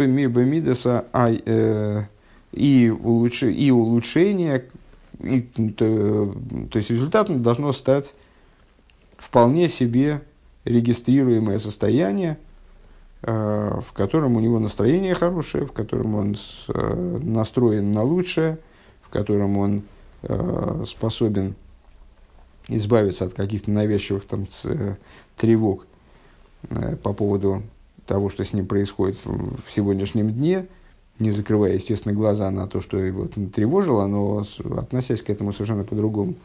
и, 2.52 2.94
улучш... 3.04 3.44
и 3.44 3.72
улучшение, 3.72 4.64
и, 5.20 5.42
то, 5.42 6.36
то 6.72 6.78
есть 6.78 6.90
результатом 6.90 7.44
должно 7.44 7.72
стать 7.72 8.16
вполне 9.18 9.70
себе 9.70 10.22
регистрируемое 10.66 11.60
состояние, 11.60 12.38
э, 13.22 13.80
в 13.86 13.94
котором 13.94 14.36
у 14.36 14.40
него 14.40 14.60
настроение 14.60 15.14
хорошее, 15.14 15.66
в 15.66 15.72
котором 15.72 16.16
он 16.16 16.38
э, 16.68 17.20
настроен 17.24 17.92
на 17.92 18.04
лучшее, 18.04 18.60
в 19.02 19.10
котором 19.10 19.58
он 19.58 19.84
э, 20.24 20.84
способен 20.88 21.56
избавиться 22.68 23.26
от 23.26 23.34
каких-то 23.34 23.72
навязчивых 23.72 24.26
там, 24.26 24.48
тревог 25.36 25.86
по 27.04 27.12
поводу 27.12 27.62
того, 28.06 28.30
что 28.30 28.46
с 28.46 28.54
ним 28.54 28.68
происходит 28.68 29.18
в 29.26 29.70
сегодняшнем 29.70 30.32
дне, 30.32 30.68
не 31.20 31.32
закрывая, 31.32 31.74
естественно, 31.74 32.14
глаза 32.14 32.50
на 32.52 32.68
то, 32.68 32.82
что 32.82 32.98
его 32.98 33.28
тревожило, 33.28 34.08
но 34.08 34.44
относясь 34.78 35.22
к 35.22 35.30
этому 35.30 35.54
совершенно 35.54 35.84
по-другому. 35.84 36.36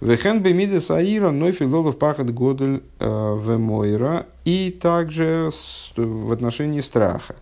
Вехен 0.00 0.40
бемиде 0.42 0.80
саира, 0.80 1.30
но 1.30 1.50
филолов 1.50 1.98
пахат 1.98 2.32
годель 2.32 2.82
э, 3.00 3.04
вемойра. 3.06 4.26
И 4.44 4.70
также 4.70 5.50
в 5.96 6.32
отношении 6.32 6.80
страха. 6.80 7.34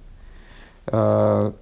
Э, 0.86 1.52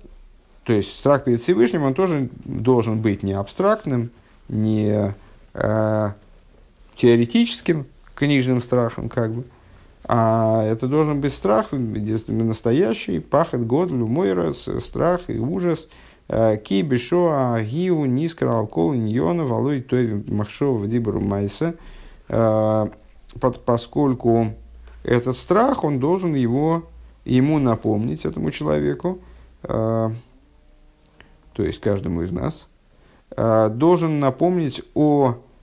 то 0.62 0.72
есть 0.72 0.96
страх 0.96 1.24
перед 1.24 1.42
Всевышним, 1.42 1.82
он 1.82 1.94
тоже 1.94 2.28
должен 2.44 3.00
быть 3.00 3.24
не 3.24 3.32
абстрактным, 3.32 4.10
не 4.48 5.14
э, 5.52 6.10
теоретическим 6.96 7.86
книжным 8.14 8.60
страхом, 8.60 9.08
как 9.08 9.32
бы, 9.32 9.44
а 10.06 10.62
это 10.64 10.86
должен 10.86 11.20
быть 11.20 11.32
страх 11.32 11.68
настоящий, 11.72 13.20
пахет 13.20 13.66
год, 13.66 13.90
lumойра, 13.90 14.52
страх 14.52 15.22
и 15.28 15.38
ужас. 15.38 15.88
Э, 16.28 16.56
ки 16.56 16.82
бешоа 16.82 17.60
гиу 17.62 18.04
нискра 18.04 18.58
алкол 18.58 18.94
ньона 18.94 19.44
валой 19.44 19.82
той 19.82 20.24
махшова 20.28 20.86
дибру 20.86 21.20
майса. 21.20 21.74
Э, 22.28 22.86
поскольку 23.64 24.54
этот 25.02 25.36
страх, 25.36 25.84
он 25.84 26.00
должен 26.00 26.34
его, 26.34 26.84
ему 27.24 27.58
напомнить, 27.58 28.24
этому 28.24 28.50
человеку, 28.50 29.20
э, 29.62 30.10
то 31.52 31.62
есть 31.62 31.80
каждому 31.80 32.22
из 32.22 32.30
нас, 32.32 32.66
должен 33.36 34.20
напомнить 34.20 34.82
о 34.94 35.36
Э, 35.36 35.53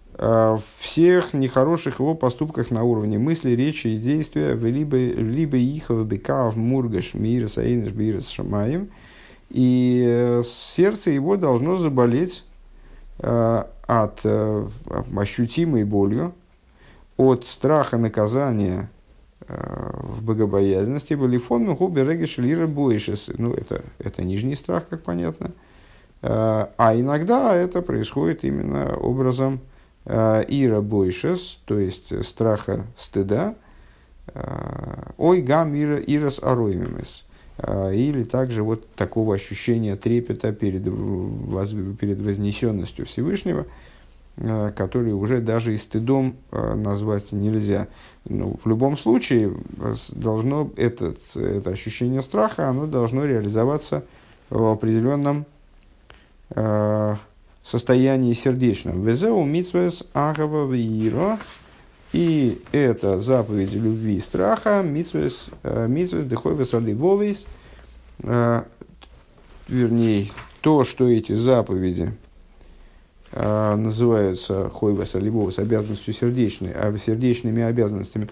всех 0.80 1.34
нехороших 1.34 2.00
его 2.00 2.14
поступках 2.14 2.70
на 2.70 2.84
уровне 2.84 3.18
мысли, 3.18 3.52
речи 3.52 3.88
и 3.88 3.98
действия, 3.98 4.54
либо, 4.54 4.96
либо 4.98 5.58
ихов 5.58 6.06
бекав 6.06 6.56
мургаш 6.56 7.16
мира 7.16 7.48
саинаш 7.48 7.92
бирас 7.92 8.28
шамаем, 8.28 8.90
и 9.50 10.06
э, 10.08 10.44
сердце 10.46 11.10
его 11.10 11.38
должно 11.38 11.78
заболеть 11.78 12.44
э, 13.18 13.64
от 13.88 14.20
э, 14.24 14.68
ощутимой 15.18 15.86
болью, 15.86 16.36
от 17.18 17.48
страха 17.48 17.98
наказания 17.98 18.92
э, 19.48 19.56
в 20.04 20.24
богобоязненности, 20.24 21.16
балифон 21.16 21.76
хубе 21.76 22.04
региш 22.04 22.38
лира 22.38 22.68
бойшес. 22.68 23.32
Ну, 23.40 23.54
это, 23.54 23.86
это 23.98 24.24
нижний 24.24 24.56
страх, 24.56 24.88
как 24.88 25.02
понятно. 25.02 25.50
Э, 26.22 26.68
а 26.78 26.96
иногда 26.96 27.56
это 27.56 27.82
происходит 27.82 28.44
именно 28.44 28.96
образом 28.96 29.62
Э, 29.62 29.71
ира 30.06 30.82
бойшес, 30.82 31.60
то 31.66 31.78
есть 31.78 32.26
страха 32.26 32.86
стыда, 32.98 33.56
э, 34.34 35.12
ой 35.18 35.42
гам 35.42 35.76
ира 35.76 36.00
ирас 36.00 36.40
ароимимес, 36.42 37.24
э, 37.58 37.96
или 37.96 38.24
также 38.24 38.64
вот 38.64 38.90
такого 38.96 39.36
ощущения 39.36 39.96
трепета 39.96 40.54
перед, 40.54 40.84
перед 40.84 42.20
вознесенностью 42.20 43.06
Всевышнего, 43.06 43.66
который 44.76 45.14
уже 45.14 45.40
даже 45.40 45.76
и 45.76 45.78
стыдом 45.78 46.36
назвать 46.52 47.32
нельзя. 47.34 47.88
Ну, 48.26 48.58
в 48.64 48.68
любом 48.68 48.98
случае, 48.98 49.54
должно 50.14 50.72
этот, 50.78 51.20
это 51.36 51.70
ощущение 51.70 52.22
страха, 52.22 52.70
оно 52.70 52.88
должно 52.88 53.26
реализоваться 53.26 54.04
в 54.50 54.72
определенном 54.72 55.46
состоянии 57.64 58.34
сердечном. 58.34 59.04
Везеу 59.04 59.44
митсвес 59.44 60.04
агава 60.14 60.72
виро. 60.72 61.38
И 62.14 62.62
это 62.74 63.20
заповедь 63.20 63.72
любви 63.74 64.18
и 64.18 64.20
страха. 64.20 64.82
Митсвес 64.84 65.50
э, 65.64 65.88
митсвес 65.88 66.26
дехойвес 66.26 66.74
аливовис. 66.74 67.48
Э, 68.24 68.64
вернее, 69.70 70.28
то, 70.60 70.84
что 70.84 71.08
эти 71.08 71.34
заповеди 71.34 72.12
э, 73.32 73.76
называются 73.76 74.70
хойвес 74.70 75.16
аливовис, 75.16 75.60
обязанностью 75.60 76.14
сердечной, 76.14 76.74
а 76.74 76.94
сердечными 76.98 77.64
обязанностями. 77.64 78.28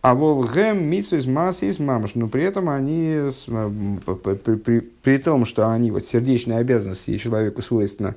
А 0.00 0.14
волгем 0.14 0.84
митсвес 0.84 1.26
массис 1.26 1.80
мамаш, 1.80 2.14
но 2.14 2.28
при 2.28 2.44
этом 2.44 2.68
они, 2.68 3.30
при, 3.46 4.54
при, 4.54 4.80
при 4.80 5.18
том, 5.18 5.46
что 5.46 5.70
они 5.70 5.90
вот 5.90 6.04
сердечные 6.04 6.58
обязанности 6.58 7.16
человеку 7.16 7.62
свойственно 7.62 8.14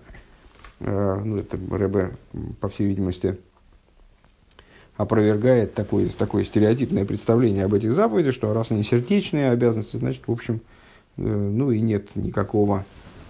ну, 0.80 1.38
это 1.38 1.58
Рэбе, 1.58 2.12
по 2.60 2.70
всей 2.70 2.88
видимости, 2.88 3.38
опровергает 4.98 5.76
такое, 5.76 6.10
такое 6.10 6.44
стереотипное 6.44 7.06
представление 7.06 7.66
об 7.66 7.74
этих 7.74 7.94
заповедях, 7.94 8.34
что 8.34 8.54
раз 8.54 8.72
они 8.72 8.84
сердечные 8.84 9.52
обязанности, 9.52 9.96
значит, 9.96 10.24
в 10.28 10.32
общем, 10.32 10.60
э, 11.18 11.22
ну 11.22 11.72
и 11.72 11.80
нет 11.80 12.16
никакого, 12.16 12.84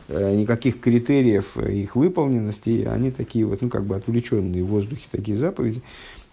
э, 0.07 0.35
никаких 0.35 0.79
критериев 0.79 1.57
их 1.57 1.95
выполненности, 1.95 2.87
они 2.89 3.11
такие 3.11 3.45
вот, 3.45 3.61
ну, 3.61 3.69
как 3.69 3.83
бы 3.83 3.97
отвлеченные 3.97 4.63
в 4.63 4.67
воздухе 4.67 5.07
такие 5.11 5.37
заповеди. 5.37 5.81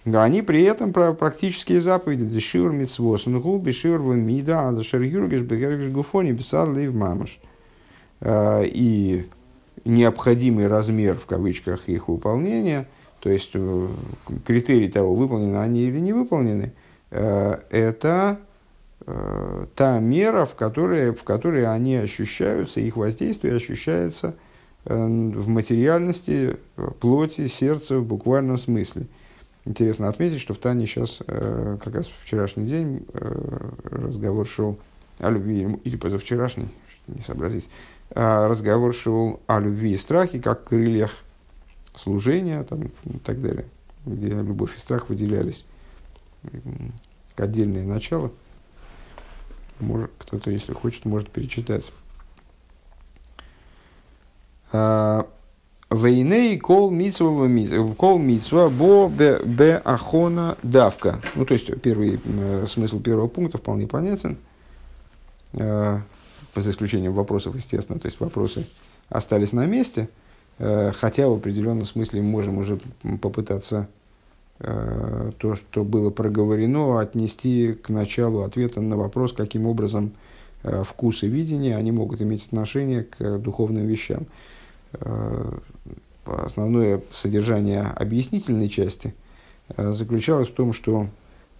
Они 0.04 0.42
при 0.42 0.62
этом 0.62 0.92
про 0.92 1.14
практические 1.14 1.80
заповеди 1.80 2.26
Дешир 2.26 2.70
Мицвос, 2.70 3.26
Нгул, 3.26 3.58
Бешир 3.58 3.98
Вамида, 3.98 4.68
Адашер 4.68 5.00
Юргеш, 5.00 5.40
Бегергеш 5.40 5.90
Гуфони, 5.90 6.32
Бесар 6.32 6.68
Лейв 6.68 6.92
Мамаш. 6.92 7.40
И 8.22 9.26
необходимый 9.84 10.66
размер, 10.66 11.16
в 11.16 11.26
кавычках, 11.26 11.88
их 11.88 12.08
выполнения, 12.08 12.86
то 13.20 13.30
есть 13.30 13.50
э, 13.54 13.88
критерий 14.44 14.90
того, 14.90 15.14
выполнены 15.14 15.56
они 15.56 15.82
или 15.82 15.98
не 15.98 16.12
выполнены, 16.12 16.72
э, 17.10 17.58
это 17.70 18.38
э, 19.06 19.66
та 19.74 19.98
мера, 19.98 20.44
в 20.44 20.54
которой, 20.54 21.12
в 21.12 21.24
которой 21.24 21.66
они 21.66 21.96
ощущаются, 21.96 22.80
их 22.80 22.96
воздействие 22.96 23.54
ощущается 23.54 24.34
в 24.84 25.48
материальности, 25.48 26.58
плоти, 27.00 27.46
сердца 27.46 28.00
в 28.00 28.04
буквальном 28.04 28.58
смысле. 28.58 29.06
Интересно 29.64 30.10
отметить, 30.10 30.40
что 30.40 30.52
в 30.52 30.58
Тане 30.58 30.86
сейчас, 30.86 31.20
как 31.26 31.94
раз 31.94 32.10
вчерашний 32.22 32.66
день, 32.66 33.06
разговор 33.84 34.46
шел 34.46 34.76
о 35.20 35.30
любви, 35.30 35.78
или 35.84 35.96
позавчерашний, 35.96 36.68
не 37.08 37.22
сообразить, 37.22 37.70
разговор 38.10 38.94
шел 38.94 39.40
о 39.46 39.60
любви 39.60 39.92
и 39.92 39.96
страхе, 39.96 40.40
как 40.40 40.64
крыльях 40.64 41.12
служения 41.96 42.62
там, 42.64 42.90
и 43.04 43.18
так 43.24 43.40
далее, 43.40 43.66
где 44.04 44.28
любовь 44.28 44.76
и 44.76 44.78
страх 44.78 45.08
выделялись 45.08 45.64
как 47.34 47.46
отдельное 47.46 47.84
начало. 47.84 48.30
Может, 49.80 50.10
кто-то, 50.18 50.50
если 50.50 50.72
хочет, 50.72 51.04
может 51.04 51.30
перечитать. 51.30 51.92
А, 54.72 55.26
Вейней 55.90 56.58
кол 56.58 56.90
митсва 56.90 57.48
кол 57.96 58.18
митсва 58.18 58.68
бо 58.68 59.08
бе 59.08 59.76
ахона 59.84 60.56
давка. 60.62 61.20
Ну, 61.34 61.44
то 61.44 61.54
есть, 61.54 61.80
первый 61.80 62.20
э, 62.24 62.66
смысл 62.68 63.00
первого 63.00 63.28
пункта 63.28 63.58
вполне 63.58 63.86
понятен. 63.86 64.38
За 66.56 66.70
исключением 66.70 67.12
вопросов, 67.12 67.56
естественно, 67.56 67.98
то 67.98 68.06
есть 68.06 68.20
вопросы 68.20 68.66
остались 69.08 69.52
на 69.52 69.66
месте, 69.66 70.08
э, 70.58 70.92
хотя 70.92 71.28
в 71.28 71.34
определенном 71.34 71.84
смысле 71.84 72.22
мы 72.22 72.28
можем 72.28 72.58
уже 72.58 72.78
попытаться 73.20 73.88
э, 74.60 75.32
то, 75.38 75.56
что 75.56 75.82
было 75.84 76.10
проговорено, 76.10 77.00
отнести 77.00 77.72
к 77.72 77.88
началу 77.88 78.42
ответа 78.42 78.80
на 78.80 78.96
вопрос, 78.96 79.32
каким 79.32 79.66
образом 79.66 80.12
э, 80.62 80.84
вкус 80.84 81.24
и 81.24 81.28
видение 81.28 81.76
они 81.76 81.90
могут 81.90 82.22
иметь 82.22 82.46
отношение 82.46 83.02
к 83.04 83.38
духовным 83.38 83.86
вещам. 83.86 84.26
Основное 86.24 87.02
содержание 87.10 87.82
объяснительной 87.82 88.68
части 88.68 89.12
заключалось 89.76 90.48
в 90.48 90.54
том, 90.54 90.72
что 90.72 91.08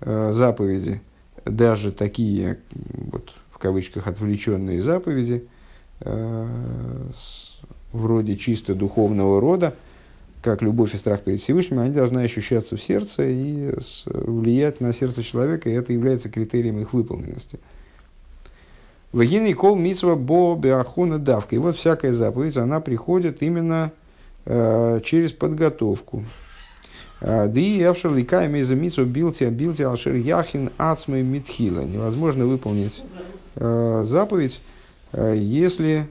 заповеди, 0.01 1.01
даже 1.45 1.91
такие 1.91 2.59
вот, 2.93 3.33
кавычках 3.65 4.07
отвлеченные 4.09 4.83
заповеди, 4.83 5.47
э, 6.01 6.47
вроде 7.93 8.37
чисто 8.37 8.75
духовного 8.75 9.41
рода, 9.41 9.75
как 10.43 10.61
любовь 10.61 10.93
и 10.93 10.99
страх 10.99 11.23
перед 11.23 11.41
Всевышним, 11.41 11.79
они 11.79 11.95
должны 11.95 12.21
ощущаться 12.21 12.77
в 12.77 12.83
сердце 12.83 13.23
и 13.27 13.73
влиять 14.05 14.83
на 14.83 14.93
сердце 14.93 15.23
человека, 15.23 15.71
и 15.71 15.73
это 15.73 15.95
является 15.95 16.29
критерием 16.29 16.79
их 16.79 16.93
выполненности. 16.93 17.59
Вагины 19.13 19.55
кол 19.55 19.77
митсва 19.77 20.15
бо 20.15 20.55
беахуна 20.57 21.19
давка. 21.19 21.57
И 21.57 21.59
вот 21.59 21.79
всякая 21.79 22.13
заповедь, 22.13 22.59
она 22.59 22.81
приходит 22.81 23.43
именно 23.43 23.93
э, 24.45 25.01
через 25.03 25.33
подготовку. 25.33 26.23
Да 27.23 27.51
и 27.55 27.81
авшер 27.81 28.13
ликай 28.13 28.49
меза 28.49 28.75
митсва 28.75 29.05
билти 29.05 29.45
билти 29.45 29.81
алшер 29.81 30.17
яхин 30.17 30.71
ацмы 30.77 31.23
митхила. 31.23 31.81
Невозможно 31.81 32.45
выполнить 32.45 33.03
э, 33.03 33.23
заповедь, 33.57 34.61
э, 35.13 35.35
если 35.37 36.07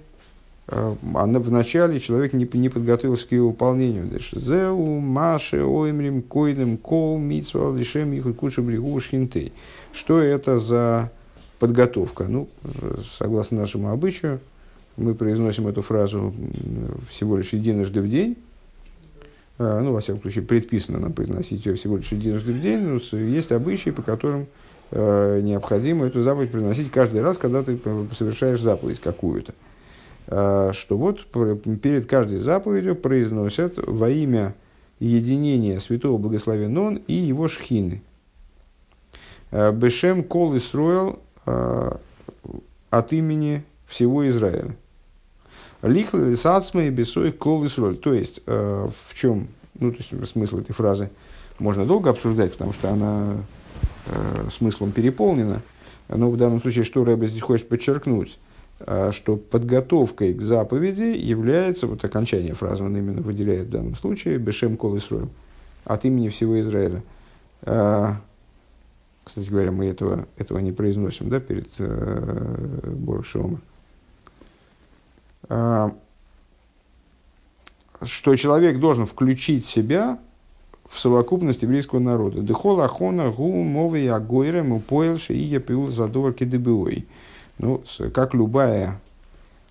э, 0.68 0.96
вначале 1.02 2.00
человек 2.00 2.34
не, 2.34 2.50
не 2.54 2.70
подготовился 2.70 3.28
к 3.28 3.32
ее 3.32 3.44
выполнению. 3.44 4.10
Зеу, 4.32 5.00
Маши, 5.00 5.64
Оймрим, 5.64 6.22
Койдем, 6.22 6.78
Кол, 6.78 7.18
Митсва, 7.18 7.76
Лишем, 7.76 8.18
Ихукуша, 8.18 8.62
Бригу, 8.62 9.00
Шхинтей. 9.00 9.52
Что 9.92 10.20
это 10.20 10.60
за 10.60 11.12
подготовка? 11.60 12.26
Ну, 12.26 12.48
согласно 13.18 13.60
нашему 13.60 13.90
обычаю, 13.90 14.40
мы 14.96 15.14
произносим 15.16 15.68
эту 15.68 15.82
фразу 15.82 16.34
всего 17.10 17.38
лишь 17.38 17.54
единожды 17.54 18.02
в 18.02 18.10
день, 18.10 18.38
ну, 19.60 19.94
во 19.94 20.02
всяком 20.02 20.22
случае, 20.22 20.44
предписано 20.44 21.00
нам 21.00 21.14
произносить 21.14 21.66
ее 21.66 21.76
всего 21.76 21.98
лишь 21.98 22.12
единожды 22.12 22.54
в 22.54 22.60
день, 22.60 22.80
но 22.80 23.18
есть 23.18 23.52
обычаи, 23.52 23.92
по 23.92 24.02
которым 24.02 24.42
э, 24.42 24.46
необходимо 24.94 26.06
эту 26.06 26.22
заповедь 26.22 26.52
приносить 26.52 26.92
каждый 26.92 27.22
раз, 27.22 27.38
когда 27.38 27.64
ты 27.64 27.80
совершаешь 28.16 28.62
заповедь 28.62 29.00
какую-то. 29.00 29.54
Э, 30.28 30.72
что 30.74 30.98
вот 30.98 31.26
перед 31.82 32.06
каждой 32.06 32.40
заповедью 32.40 32.96
произносят 32.96 33.78
во 33.78 34.10
имя 34.10 34.56
единения 35.00 35.80
святого 35.80 36.18
благословен 36.18 36.78
он 36.78 36.96
и 37.08 37.14
его 37.14 37.48
шхины. 37.48 38.02
Э, 39.52 39.72
Бешем 39.72 40.24
кол 40.24 40.56
Исруэл 40.58 41.20
э, 41.46 41.92
от 42.90 43.14
имени 43.14 43.64
всего 43.88 44.28
Израиля. 44.30 44.76
Лихлы 45.82 46.32
лисацмы 46.32 46.90
бесой 46.90 47.34
клол 47.34 47.68
роль. 47.78 47.98
То 47.98 48.14
есть, 48.14 48.40
э, 48.46 48.90
в 49.06 49.16
чем 49.16 49.50
ну, 49.80 49.92
то 49.92 49.98
есть, 49.98 50.30
смысл 50.30 50.60
этой 50.60 50.74
фразы 50.74 51.10
можно 51.60 51.86
долго 51.86 52.10
обсуждать, 52.10 52.54
потому 52.54 52.74
что 52.74 52.90
она 52.90 53.38
э, 54.06 54.50
смыслом 54.52 54.92
переполнена. 54.92 55.62
Но 56.10 56.30
в 56.30 56.38
данном 56.38 56.62
случае, 56.62 56.84
что 56.84 57.04
Рэбе 57.04 57.28
здесь 57.28 57.42
хочет 57.42 57.70
подчеркнуть, 57.70 58.38
э, 58.80 59.12
что 59.12 59.38
подготовкой 59.38 60.34
к 60.34 60.42
заповеди 60.42 61.18
является, 61.18 61.88
вот 61.88 62.04
окончание 62.04 62.54
фразы 62.54 62.84
он 62.84 62.96
именно 62.98 63.22
выделяет 63.22 63.68
в 63.68 63.72
данном 63.72 63.96
случае, 63.96 64.38
Бешем 64.38 64.78
Кол 64.78 64.98
Исроил, 64.98 65.30
от 65.86 66.06
имени 66.06 66.30
всего 66.30 66.60
Израиля. 66.60 67.04
Э, 67.62 68.14
кстати 69.24 69.50
говоря, 69.50 69.72
мы 69.72 69.86
этого, 69.86 70.28
этого 70.38 70.60
не 70.60 70.72
произносим 70.72 71.30
да, 71.30 71.40
перед 71.40 71.70
э, 71.78 72.92
Боршомом. 72.94 73.62
А, 75.50 75.96
что 78.02 78.36
человек 78.36 78.80
должен 78.80 79.06
включить 79.06 79.66
себя 79.66 80.20
в 80.94 81.00
совокупность 81.00 81.64
еврейского 81.64 82.00
народа. 82.00 82.42
Дехол 82.42 82.82
ахона 82.82 83.32
гу 83.32 83.52
мовы 83.64 84.08
агойре 84.08 84.62
мупоэлши 84.62 85.34
и 85.34 85.40
епиул 85.40 85.92
задорки 85.92 86.44
дебиой. 86.44 87.08
Ну, 87.58 87.84
как 88.14 88.34
любая 88.34 89.00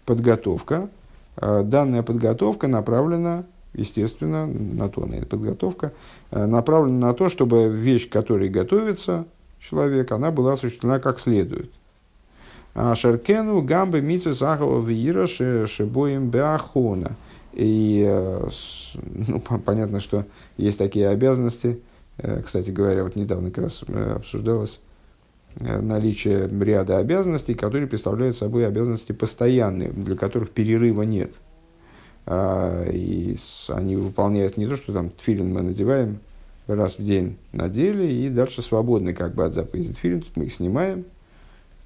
подготовка, 0.04 0.88
а, 1.36 1.62
данная 1.62 2.02
подготовка 2.02 2.66
направлена, 2.66 3.44
естественно, 3.72 4.46
на 4.46 4.88
то, 4.88 5.06
на 5.06 5.24
подготовка, 5.24 5.92
а, 6.30 6.46
направлена 6.46 7.08
на 7.08 7.14
то, 7.14 7.28
чтобы 7.28 7.68
вещь, 7.68 8.08
к 8.08 8.12
которой 8.12 8.48
готовится 8.48 9.24
человек, 9.60 10.10
она 10.10 10.32
была 10.32 10.54
осуществлена 10.54 10.98
как 10.98 11.20
следует. 11.20 11.70
А 12.74 12.94
Шаркену 12.94 13.60
гамбы 13.62 14.00
митсу 14.00 14.34
сахава 14.34 14.84
вира 14.84 15.26
шибоем 15.26 16.30
беахона. 16.30 17.12
И 17.52 18.04
э, 18.06 18.48
ну, 18.94 19.40
понятно, 19.40 20.00
что 20.00 20.24
есть 20.56 20.78
такие 20.78 21.08
обязанности. 21.08 21.80
Э, 22.18 22.42
кстати 22.42 22.70
говоря, 22.70 23.04
вот 23.04 23.16
недавно 23.16 23.50
как 23.50 23.64
раз 23.64 23.84
э, 23.86 24.12
обсуждалось 24.16 24.80
наличие 25.60 26.48
ряда 26.48 26.96
обязанностей, 26.96 27.52
которые 27.52 27.86
представляют 27.86 28.38
собой 28.38 28.66
обязанности 28.66 29.12
постоянные, 29.12 29.90
для 29.90 30.16
которых 30.16 30.50
перерыва 30.50 31.02
нет. 31.02 31.32
А, 32.24 32.84
и 32.88 33.36
они 33.68 33.96
выполняют 33.96 34.56
не 34.56 34.66
то, 34.66 34.76
что 34.76 34.92
там 34.92 35.10
тфилин 35.10 35.52
мы 35.52 35.62
надеваем 35.62 36.20
раз 36.66 36.98
в 36.98 37.04
день 37.04 37.36
надели, 37.52 38.06
и 38.06 38.28
дальше 38.28 38.62
свободны 38.62 39.12
как 39.12 39.34
бы 39.34 39.44
от 39.44 39.54
заповеди 39.54 39.92
тфилин, 39.92 40.24
мы 40.36 40.44
их 40.44 40.54
снимаем, 40.54 41.04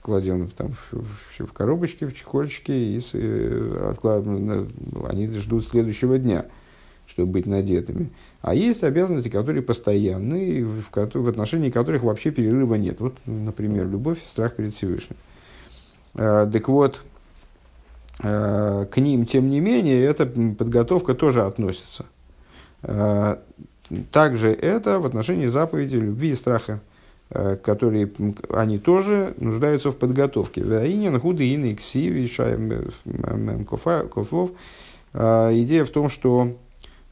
кладем 0.06 0.48
там 0.50 0.72
в, 0.72 1.02
в, 1.02 1.46
в 1.48 1.52
коробочки, 1.52 2.04
в 2.04 2.14
чехольчики 2.14 2.70
и 2.70 3.00
э, 3.12 3.88
откладываем, 3.90 4.46
ну, 4.46 5.06
они 5.08 5.26
ждут 5.38 5.66
следующего 5.66 6.16
дня, 6.16 6.46
чтобы 7.08 7.32
быть 7.32 7.46
надетыми. 7.46 8.10
А 8.40 8.54
есть 8.54 8.84
обязанности, 8.84 9.28
которые 9.28 9.62
постоянные, 9.62 10.64
в, 10.64 10.82
в, 10.82 11.14
в 11.14 11.28
отношении 11.28 11.70
которых 11.70 12.04
вообще 12.04 12.30
перерыва 12.30 12.76
нет. 12.76 13.00
Вот, 13.00 13.16
например, 13.26 13.88
любовь 13.88 14.22
и 14.22 14.26
страх 14.26 14.54
перед 14.54 14.76
Всевышним. 14.76 15.16
А, 16.14 16.48
так 16.48 16.68
вот, 16.68 17.02
а, 18.20 18.84
к 18.84 18.98
ним, 18.98 19.26
тем 19.26 19.50
не 19.50 19.58
менее, 19.58 20.04
эта 20.04 20.24
подготовка 20.24 21.14
тоже 21.14 21.42
относится. 21.42 22.06
А, 22.84 23.42
также 24.12 24.52
это 24.52 25.00
в 25.00 25.04
отношении 25.04 25.46
заповеди 25.46 25.96
любви 25.96 26.30
и 26.30 26.36
страха 26.36 26.78
Э, 26.78 26.78
которые 27.28 28.10
они 28.50 28.78
тоже 28.78 29.34
нуждаются 29.38 29.90
в 29.90 29.96
подготовке. 29.96 30.64
Ваинин, 30.64 31.18
худы, 31.18 31.54
ины, 31.54 31.74
кси, 31.74 32.08
вишаем, 32.08 32.92
кофов. 33.64 34.50
Э, 35.12 35.50
идея 35.52 35.84
в 35.84 35.90
том, 35.90 36.08
что 36.08 36.56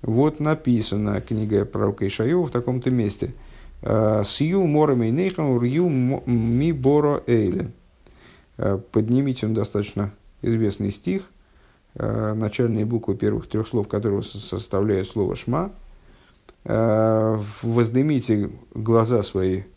вот 0.02 0.38
написано 0.38 1.20
книга 1.20 1.64
пророка 1.64 2.06
Ишаю 2.06 2.44
в 2.44 2.50
таком-то 2.50 2.90
месте. 2.90 3.34
«Э, 3.82 4.22
Сью 4.24 4.64
мором 4.66 5.02
и 5.02 5.10
нейхам 5.10 5.60
рью 5.60 5.88
ми 5.88 6.72
боро 6.72 7.22
эйле. 7.26 7.72
Поднимите 8.92 9.46
он 9.46 9.54
достаточно 9.54 10.12
известный 10.40 10.92
стих, 10.92 11.22
начальные 11.96 12.84
буквы 12.84 13.16
первых 13.16 13.48
трех 13.48 13.66
слов 13.66 13.88
которого 13.88 14.22
составляют 14.22 15.08
слово 15.08 15.34
«шма». 15.34 15.72
Воздымите 16.64 18.50
глаза 18.72 19.24
свои 19.24 19.62
Э, 19.62 19.73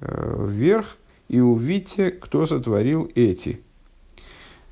вверх 0.00 0.96
и 1.28 1.40
увидите, 1.40 2.10
кто 2.10 2.46
сотворил 2.46 3.10
эти. 3.14 3.60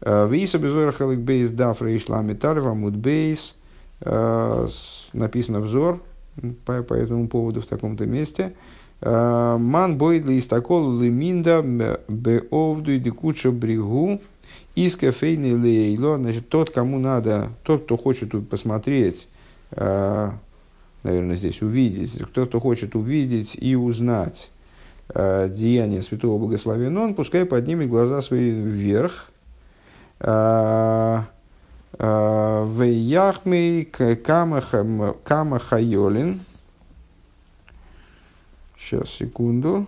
Э, 0.01 0.29
Виса 0.29 0.59
безора 0.59 0.93
халик 0.93 1.20
бейс 1.20 1.51
даф 1.51 1.83
рейшла 1.83 2.22
металева 2.22 2.75
муд 2.75 2.95
бейс. 2.95 3.55
Э, 4.01 4.68
написано 5.12 5.61
взор 5.61 6.03
по, 6.64 6.83
по 6.83 6.95
этому 6.95 7.29
поводу 7.29 7.61
в 7.61 7.66
таком-то 7.66 8.07
месте. 8.07 8.55
Ман 9.01 9.99
бойдли 9.99 10.39
истакол 10.39 10.99
лиминда 10.99 11.62
беовду 12.09 12.93
и 12.93 12.99
декуча 12.99 13.51
бригу. 13.51 14.20
Иска 14.77 15.12
фейни 15.12 15.53
лейло. 15.53 16.16
Значит, 16.16 16.49
тот, 16.49 16.70
кому 16.70 16.99
надо, 16.99 17.51
тот, 17.64 17.85
кто 17.85 17.99
хочет 17.99 18.31
посмотреть, 18.49 19.29
наверное, 19.70 21.37
здесь 21.37 21.61
увидеть, 21.61 22.18
кто, 22.18 22.47
кто 22.47 22.61
хочет 22.61 22.95
увидеть 22.95 23.55
и 23.61 23.77
узнать 23.77 24.51
э, 24.51 24.53
деяния 25.15 26.03
святого 26.03 26.39
благословен 26.39 26.97
он, 26.97 27.15
пускай 27.15 27.45
поднимет 27.45 27.89
глаза 27.89 28.21
свои 28.21 28.51
вверх. 28.51 29.31
Э, 30.19 31.21
э, 31.99 32.69
Вейяхмей 32.77 33.85
кама 33.85 35.59
хайолин. 35.59 36.41
Сейчас, 38.79 39.11
секунду. 39.11 39.87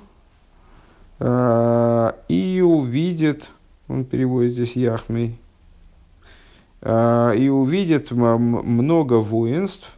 Э, 1.18 2.12
и 2.28 2.60
увидит, 2.60 3.50
он 3.88 4.04
переводит 4.04 4.52
здесь 4.52 4.76
Яхмей, 4.76 5.38
и 6.84 7.48
увидит 7.52 8.12
много 8.12 9.14
воинств, 9.14 9.90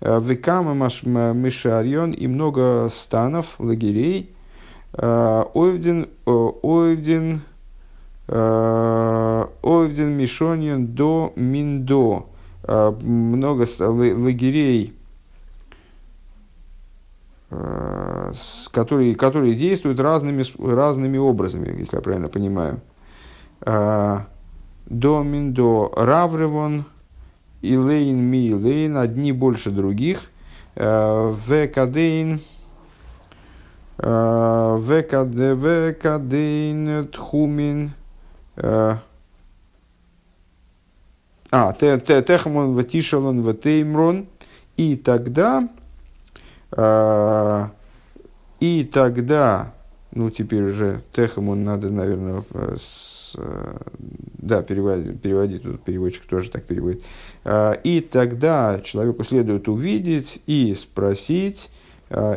Векама 0.00 0.74
Мишарьон 0.74 2.12
и 2.12 2.26
много 2.26 2.90
станов, 2.92 3.54
лагерей, 3.60 4.30
Э, 4.30 4.35
Ойвдин, 4.98 6.08
Ойвдин, 6.24 7.42
э, 8.28 9.44
Ойвдин 9.62 10.10
Мишонин 10.16 10.86
до 10.86 11.32
Миндо. 11.36 12.26
Э, 12.62 12.90
много 12.90 13.66
лагерей, 13.78 14.94
которые, 18.72 19.14
которые 19.14 19.54
действуют 19.54 20.00
разными, 20.00 20.44
разными 20.58 21.18
образами, 21.18 21.78
если 21.78 21.96
я 21.96 22.02
правильно 22.02 22.28
понимаю. 22.28 22.80
До 23.64 25.22
Миндо 25.22 25.90
Равревон, 25.94 26.86
Илейн 27.62 28.18
Ми 28.18 28.50
Илейн, 28.50 28.96
одни 28.96 29.30
больше 29.32 29.70
других. 29.70 30.22
Векадейн, 30.74 32.40
Векадейн 33.98 35.58
Тхумин 37.08 37.92
а, 41.50 41.72
техамон 41.72 42.74
ватишалон 42.74 43.42
ватеймрон, 43.42 44.26
и 44.76 44.96
тогда, 44.96 45.68
и 48.60 48.84
тогда, 48.92 49.72
ну 50.12 50.30
теперь 50.30 50.64
уже 50.64 51.02
техамон 51.12 51.64
надо, 51.64 51.90
наверное, 51.90 52.42
да, 53.34 54.62
переводить, 54.62 55.20
переводить, 55.22 55.62
тут 55.62 55.82
переводчик 55.82 56.26
тоже 56.26 56.50
так 56.50 56.64
переводит. 56.64 57.02
И 57.84 58.06
тогда 58.10 58.80
человеку 58.84 59.24
следует 59.24 59.68
увидеть 59.68 60.42
и 60.46 60.74
спросить, 60.74 61.70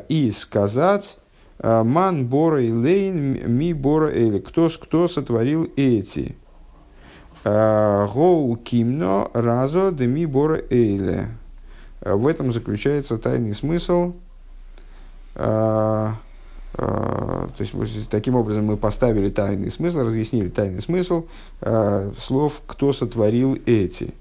и 0.08 0.32
сказать, 0.36 1.19
Ман 1.62 2.26
бора 2.28 2.64
и 2.64 2.72
лейн 2.72 3.38
ми 3.48 3.74
бора 3.74 4.10
эйли. 4.12 4.40
Кто, 4.40 4.70
кто 4.70 5.08
сотворил 5.10 5.70
эти? 5.76 6.36
Гоу 7.44 8.56
кимно 8.64 9.30
разо 9.34 9.92
де 9.92 10.08
ми 10.08 10.26
бора 10.26 10.62
эйле. 10.70 11.28
В 12.02 12.28
этом 12.28 12.54
заключается 12.54 13.18
тайный 13.18 13.54
смысл. 13.54 14.14
То 15.34 16.18
есть, 17.60 18.10
таким 18.10 18.36
образом 18.36 18.66
мы 18.66 18.78
поставили 18.78 19.30
тайный 19.30 19.70
смысл, 19.70 20.00
разъяснили 20.00 20.48
тайный 20.48 20.82
смысл 20.82 21.26
слов 22.20 22.62
«кто 22.68 22.94
сотворил 22.94 23.58
эти». 23.66 24.14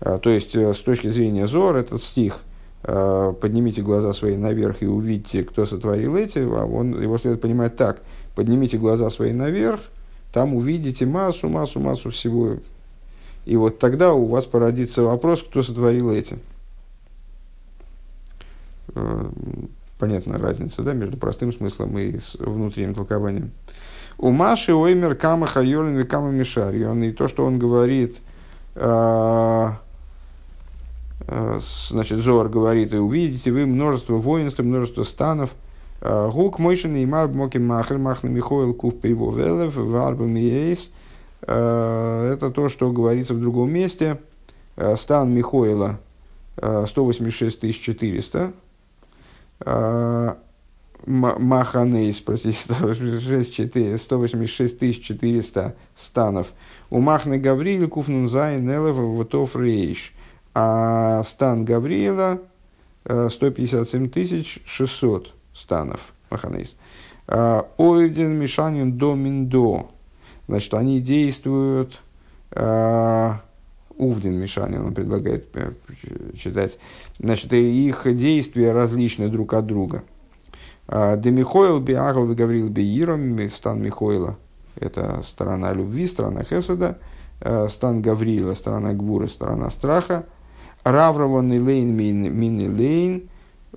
То 0.00 0.28
есть, 0.28 0.54
с 0.54 0.78
точки 0.78 1.08
зрения 1.08 1.46
Зор, 1.46 1.76
этот 1.76 2.02
стих– 2.02 2.40
Э, 2.48 2.53
поднимите 2.84 3.82
глаза 3.82 4.12
свои 4.12 4.36
наверх 4.36 4.82
и 4.82 4.86
увидите, 4.86 5.42
кто 5.42 5.64
сотворил 5.64 6.16
эти, 6.16 6.38
а 6.38 6.66
он, 6.66 7.00
его 7.00 7.16
следует 7.16 7.40
понимать 7.40 7.76
так, 7.76 8.02
поднимите 8.34 8.76
глаза 8.76 9.08
свои 9.10 9.32
наверх, 9.32 9.80
там 10.32 10.54
увидите 10.54 11.06
массу, 11.06 11.48
массу, 11.48 11.80
массу 11.80 12.10
всего. 12.10 12.56
И 13.46 13.56
вот 13.56 13.78
тогда 13.78 14.12
у 14.12 14.26
вас 14.26 14.44
породится 14.44 15.02
вопрос, 15.02 15.42
кто 15.42 15.62
сотворил 15.62 16.10
эти. 16.10 16.38
Э, 18.94 19.30
понятная 19.98 20.38
разница 20.38 20.82
да, 20.82 20.92
между 20.92 21.16
простым 21.16 21.52
смыслом 21.52 21.98
и 21.98 22.18
внутренним 22.38 22.94
толкованием. 22.94 23.50
У 24.18 24.30
Маши 24.30 24.74
Оймер 24.74 25.14
Кама 25.14 25.46
Хайолин 25.46 25.96
Викама 25.96 26.30
Мишарьон. 26.30 27.02
И 27.02 27.12
то, 27.12 27.28
что 27.28 27.46
он 27.46 27.58
говорит, 27.58 28.18
э, 28.18 28.24
Э, 28.74 29.72
значит, 31.26 32.20
Зоар 32.20 32.48
говорит, 32.48 32.92
и 32.92 32.98
увидите 32.98 33.50
вы 33.50 33.66
множество 33.66 34.16
воинств, 34.16 34.60
множество 34.60 35.02
станов. 35.02 35.50
Э, 36.00 36.30
Гук 36.30 36.58
мойшин 36.58 36.96
и 36.96 37.06
марб 37.06 37.34
моки 37.34 37.58
махер 37.58 37.98
махна 37.98 38.28
михоил 38.28 38.74
кув 38.74 39.00
пейво 39.00 39.34
велев 39.34 39.76
варба 39.76 40.24
миейс. 40.24 40.90
Э, 41.42 42.32
это 42.34 42.50
то, 42.50 42.68
что 42.68 42.90
говорится 42.92 43.34
в 43.34 43.40
другом 43.40 43.70
месте. 43.70 44.18
Стан 44.96 45.32
Михоила 45.32 46.00
186 46.56 47.80
400. 47.80 48.52
Маханейс, 51.06 52.20
простите, 52.20 53.98
186 53.98 55.04
400 55.04 55.76
станов. 55.94 56.52
У 56.90 56.98
Махны 57.00 57.38
Гавриль 57.38 57.86
Куфнунзайн 57.86 58.68
Элев 58.68 58.96
Вотов 58.96 59.54
Рейш 59.54 60.12
а 60.54 61.22
стан 61.24 61.64
Гавриила 61.64 62.40
157 63.04 64.10
э, 64.14 64.42
600 64.64 65.34
станов 65.52 66.00
Маханейс. 66.30 66.76
А, 67.26 67.66
Ойвден 67.76 68.32
Мишанин 68.38 68.96
до 68.96 69.14
Миндо. 69.14 69.86
Значит, 70.46 70.74
они 70.74 71.00
действуют 71.00 72.00
а, 72.50 73.40
Увден 73.96 74.34
Мишанин, 74.34 74.86
он 74.86 74.94
предлагает 74.94 75.48
э, 75.54 75.72
читать. 76.36 76.78
Значит, 77.18 77.52
их 77.52 78.16
действия 78.16 78.72
различны 78.72 79.28
друг 79.28 79.54
от 79.54 79.66
друга. 79.66 80.02
А, 80.86 81.16
Де 81.16 81.30
Михоил 81.30 81.80
Биагал 81.80 82.26
Гаврил 82.28 82.68
Бииром, 82.68 83.38
стан 83.50 83.82
Михоила, 83.82 84.36
это 84.76 85.22
сторона 85.22 85.72
любви, 85.72 86.06
сторона 86.06 86.42
Хеседа, 86.42 86.98
стан 87.68 88.02
Гавриила, 88.02 88.54
сторона 88.54 88.92
Гвура, 88.92 89.26
сторона 89.26 89.70
страха, 89.70 90.26
Раврован 90.84 91.52
и 91.52 91.58
лейн 91.58 91.90
мин 91.94 92.60
и 92.60 92.68
лейн. 92.68 93.22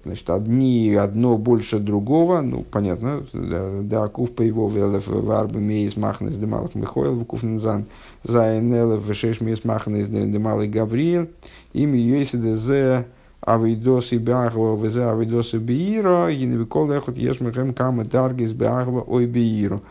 Значит, 0.05 0.29
одни, 0.29 0.93
одно 0.93 1.37
больше 1.37 1.79
другого, 1.79 2.39
ну, 2.39 2.63
понятно, 2.63 3.23
да, 3.33 4.07
кув 4.07 4.31
по 4.31 4.41
его 4.41 4.69
велев 4.69 5.07
варбы 5.07 5.59
мейс 5.59 5.97
махнес 5.97 6.35
демалых 6.35 6.75
михоил, 6.75 7.19
вкув 7.19 7.43
нзан 7.43 7.85
заинелев 8.23 9.05
вешеш 9.05 9.41
мейс 9.41 9.65
махнес 9.65 10.07
демалый 10.07 10.69
гавриил, 10.69 11.27
им 11.73 11.93
юэсиде 11.93 12.55
зе 12.55 13.07
авидос 13.41 14.13
и 14.13 14.17
беахва 14.17 14.81
везе 14.81 15.05
авидос 15.05 15.55
и 15.55 15.57
биира, 15.57 16.29
и 16.31 16.45
не 16.45 16.55
викол 16.55 16.89
эхот 16.91 17.17
ешмехем 17.17 17.73
камы 17.73 18.05
даргис 18.05 18.53
беахва 18.53 19.01
ой 19.01 19.25
бииру. 19.25 19.81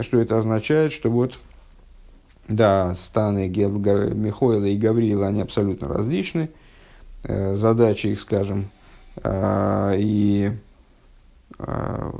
Что 0.00 0.18
это 0.18 0.38
означает, 0.38 0.92
что 0.92 1.10
вот 1.10 1.38
да, 2.56 2.94
станы 2.94 3.48
Михоила 3.48 4.64
и 4.64 4.76
Гавриила, 4.76 5.26
они 5.26 5.40
абсолютно 5.40 5.88
различны. 5.88 6.50
Э, 7.24 7.54
задачи 7.54 8.08
их, 8.08 8.20
скажем, 8.20 8.70
э, 9.22 9.94
и 9.98 10.50
э, 11.58 12.10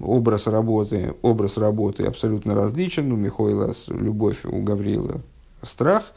образ 0.00 0.46
работы, 0.46 1.14
образ 1.22 1.56
работы 1.56 2.04
абсолютно 2.04 2.54
различен. 2.54 3.10
У 3.12 3.16
Михоила 3.16 3.72
любовь, 3.88 4.44
у 4.44 4.62
Гавриила 4.62 5.20
страх. 5.62 6.12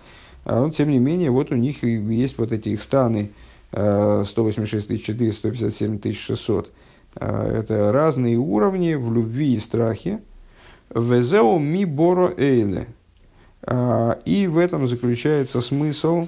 А 0.45 0.61
он, 0.61 0.71
тем 0.71 0.89
не 0.89 0.99
менее, 0.99 1.32
вот 1.32 1.51
у 1.51 1.55
них 1.55 1.84
есть 1.84 2.38
вот 2.38 2.51
эти 2.51 2.69
их 2.69 2.82
станы 2.82 3.32
186 3.71 5.03
400, 5.03 5.38
157 5.38 6.13
600. 6.13 6.71
Это 7.15 7.91
разные 7.93 8.38
уровни 8.38 8.93
в 8.95 9.13
любви 9.13 9.55
и 9.55 9.59
страхе. 9.59 10.19
Везеу 10.95 11.59
ми 11.59 11.86
боро 11.86 12.34
эйле. 12.38 12.88
А, 13.66 14.20
и 14.26 14.47
в 14.47 14.57
этом 14.57 14.88
заключается 14.88 15.61
смысл, 15.61 16.28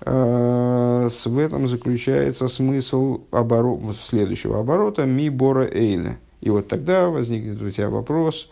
а, 0.00 1.08
в 1.08 1.38
этом 1.38 1.68
заключается 1.68 2.48
смысл 2.48 3.22
оборот, 3.30 3.96
следующего 4.02 4.60
оборота 4.60 5.04
ми 5.04 5.30
бора 5.30 5.66
эйля. 5.66 6.18
И 6.40 6.50
вот 6.50 6.68
тогда 6.68 7.08
возникнет 7.08 7.62
у 7.62 7.70
тебя 7.70 7.88
вопрос, 7.88 8.50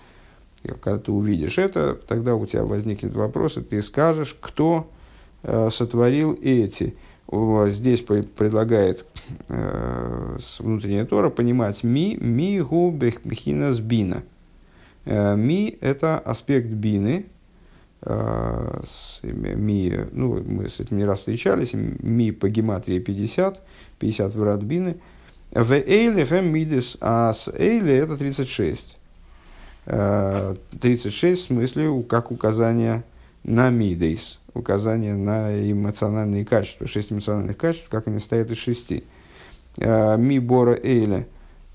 когда 0.62 0.98
ты 0.98 1.10
увидишь 1.10 1.58
это, 1.58 1.98
тогда 2.06 2.36
у 2.36 2.46
тебя 2.46 2.64
возникнет 2.64 3.14
вопрос, 3.14 3.56
и 3.56 3.62
ты 3.62 3.82
скажешь, 3.82 4.36
кто 4.40 4.88
а, 5.42 5.70
сотворил 5.70 6.38
эти. 6.40 6.94
Здесь 7.68 8.00
предлагает 8.00 9.04
внутренняя 10.58 11.04
Тора 11.04 11.30
понимать 11.30 11.84
ми, 11.84 12.18
ми 12.20 12.60
гу 12.60 12.90
бехинас 12.90 13.78
бина. 13.78 14.22
Ми– 15.06 15.76
это 15.80 16.18
аспект 16.18 16.66
бины, 16.66 17.26
Э, 18.02 18.82
ми, 19.22 20.06
ну, 20.12 20.42
мы 20.42 20.70
с 20.70 20.80
этим 20.80 20.96
не 20.96 21.04
раз 21.04 21.20
встречались, 21.20 21.74
ми 21.74 22.32
по 22.32 22.48
гематрии 22.48 22.98
50, 22.98 23.62
50 23.98 24.34
в 24.34 24.42
Радбины. 24.42 24.96
В 25.50 25.72
Эйле 25.72 26.24
хэм 26.24 26.46
мидес, 26.52 26.96
а 27.00 27.34
с 27.34 27.48
Эйле 27.48 27.98
это 27.98 28.16
36. 28.16 28.96
36 29.84 31.22
э, 31.22 31.34
в 31.34 31.46
смысле 31.46 32.02
как 32.04 32.30
указание 32.30 33.02
на 33.42 33.68
мидейс, 33.68 34.38
указание 34.54 35.14
на 35.14 35.50
эмоциональные 35.70 36.44
качества, 36.44 36.86
шесть 36.86 37.12
эмоциональных 37.12 37.56
качеств, 37.56 37.88
как 37.90 38.06
они 38.06 38.18
стоят 38.18 38.50
из 38.50 38.58
шести. 38.58 39.04
Э, 39.76 40.16
ми 40.16 40.38
бора 40.38 40.78
Эйле 40.82 41.26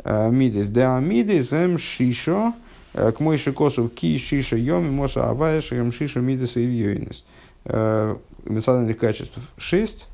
мидейс, 0.03 0.69
да 0.69 0.99
мидейс 0.99 1.51
эм 1.53 1.77
шишо, 1.77 2.53
к 2.95 3.19
мой 3.19 3.37
шикосу 3.37 3.89
ки 3.89 4.17
шиша 4.17 4.55
йоми 4.55 4.89
моса 4.89 5.29
авая 5.29 5.59
шагам 5.59 5.91
шиша 5.91 6.21
мидас 6.21 6.55
и 6.55 6.61
йойнес. 6.61 7.25
Э, 7.65 8.15
эмоциональных 8.45 8.97
качеств 8.97 9.37
шесть. 9.57 10.07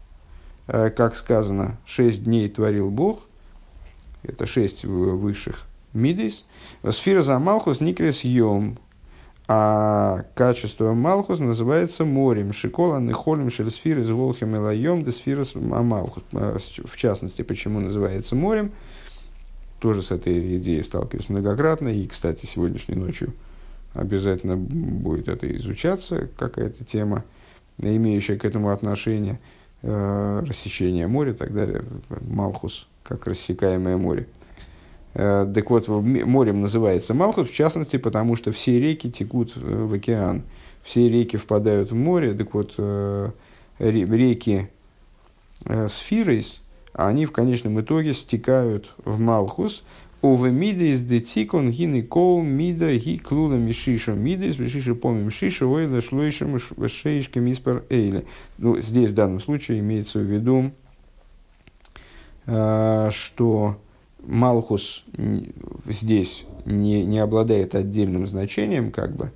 Э, 0.67 0.89
как 0.89 1.15
сказано, 1.15 1.77
шесть 1.85 2.23
дней 2.23 2.49
творил 2.49 2.89
Бог. 2.89 3.21
Это 4.23 4.45
шесть 4.47 4.83
высших 4.83 5.67
мидис. 5.93 6.45
Сфера 6.89 7.21
за 7.21 7.37
Малхус 7.37 7.81
никрес 7.81 8.23
йом. 8.23 8.79
А 9.47 10.23
качество 10.33 10.93
Малхус 10.93 11.39
называется 11.39 12.05
морем. 12.05 12.53
Шикола 12.53 12.99
нехолем 12.99 13.51
шельсфир 13.51 13.99
из 13.99 14.09
волхем 14.09 14.55
элайом 14.55 15.03
де 15.03 15.11
сфира 15.11 15.45
Малхус. 15.55 16.23
В 16.31 16.95
частности, 16.95 17.41
почему 17.41 17.79
называется 17.79 18.35
морем? 18.35 18.71
Тоже 19.81 20.01
с 20.03 20.11
этой 20.11 20.57
идеей 20.59 20.83
сталкиваюсь 20.83 21.27
многократно. 21.27 21.89
И, 21.89 22.07
кстати, 22.07 22.45
сегодняшней 22.45 22.95
ночью 22.95 23.33
обязательно 23.93 24.55
будет 24.55 25.27
это 25.27 25.53
изучаться, 25.57 26.29
какая-то 26.37 26.85
тема, 26.85 27.25
имеющая 27.77 28.37
к 28.37 28.45
этому 28.45 28.69
отношение, 28.69 29.39
э, 29.81 30.43
рассечение 30.47 31.07
моря 31.07 31.31
и 31.31 31.35
так 31.35 31.53
далее, 31.53 31.83
Малхус, 32.21 32.87
как 33.03 33.27
рассекаемое 33.27 33.97
море. 33.97 34.27
Так 35.13 35.69
вот, 35.69 35.89
морем 35.89 36.61
называется 36.61 37.13
Малхус, 37.13 37.49
в 37.49 37.53
частности, 37.53 37.97
потому 37.97 38.37
что 38.37 38.53
все 38.53 38.79
реки 38.79 39.11
текут 39.11 39.57
в 39.57 39.93
океан. 39.93 40.43
Все 40.83 41.09
реки 41.09 41.35
впадают 41.35 41.91
в 41.91 41.95
море. 41.95 42.33
Так 42.33 42.53
вот, 42.53 42.75
реки 43.77 44.69
Сфирис, 45.87 46.61
они 46.93 47.25
в 47.25 47.31
конечном 47.31 47.79
итоге 47.81 48.13
стекают 48.13 48.95
в 49.05 49.19
Малхус, 49.19 49.83
Уве 50.21 50.51
мидейс 50.51 50.99
детикон 50.99 51.73
кол 52.07 52.43
мида 52.43 52.95
ги 52.95 53.17
клуда 53.17 53.55
мишиша 53.55 54.13
мидейс 54.13 54.59
мишиша 54.59 54.93
помим 54.93 55.31
шиша 55.31 55.65
ойла 55.65 55.99
шлойшим 55.99 56.59
шеишка 56.59 57.39
миспер 57.39 57.83
эйле. 57.89 58.25
Ну, 58.59 58.79
здесь 58.81 59.09
в 59.09 59.13
данном 59.15 59.39
случае 59.39 59.79
имеется 59.79 60.19
в 60.19 60.23
виду, 60.23 60.73
э, 62.45 63.09
что 63.11 63.77
Малхус 64.19 65.03
здесь 65.87 66.45
не, 66.65 67.03
не 67.03 67.17
обладает 67.17 67.73
отдельным 67.73 68.27
значением, 68.27 68.91
как 68.91 69.15
бы, 69.15 69.31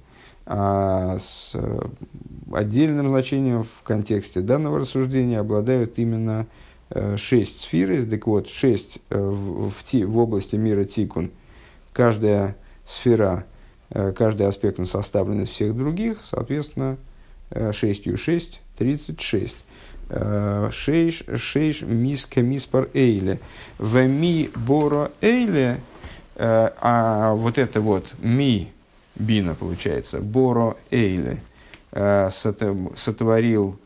а 0.45 1.17
с 1.17 1.53
э, 1.55 1.79
отдельным 2.53 3.09
значением 3.09 3.63
в 3.63 3.81
контексте 3.83 4.41
данного 4.41 4.77
рассуждения 4.77 5.39
обладают 5.39 5.97
именно 5.97 6.45
шесть 7.17 7.61
сфер, 7.61 8.05
так 8.07 8.27
вот, 8.27 8.49
шесть 8.49 8.99
э, 9.09 9.19
в, 9.19 9.71
в, 9.71 9.93
в 9.93 10.17
области 10.17 10.55
мира 10.55 10.85
тикун, 10.85 11.31
каждая 11.93 12.55
сфера, 12.85 13.45
э, 13.89 14.11
каждый 14.11 14.47
аспект 14.47 14.79
он 14.79 14.85
составлен 14.85 15.41
из 15.41 15.49
всех 15.49 15.75
других, 15.75 16.19
соответственно, 16.23 16.97
шестью 17.71 18.17
шесть, 18.17 18.61
тридцать 18.77 19.21
шесть. 19.21 19.55
Шейш, 20.07 21.23
шейш, 21.35 21.81
миска, 21.81 22.41
миспар, 22.41 22.89
эйле. 22.93 23.39
В 23.79 24.05
ми, 24.05 24.51
боро, 24.55 25.11
эйле, 25.21 25.79
а 26.35 27.33
вот 27.33 27.57
это 27.57 27.81
вот 27.81 28.05
ми, 28.19 28.71
бина 29.15 29.55
получается, 29.55 30.19
боро, 30.19 30.77
эйле, 30.91 31.39
сотворил 31.91 33.79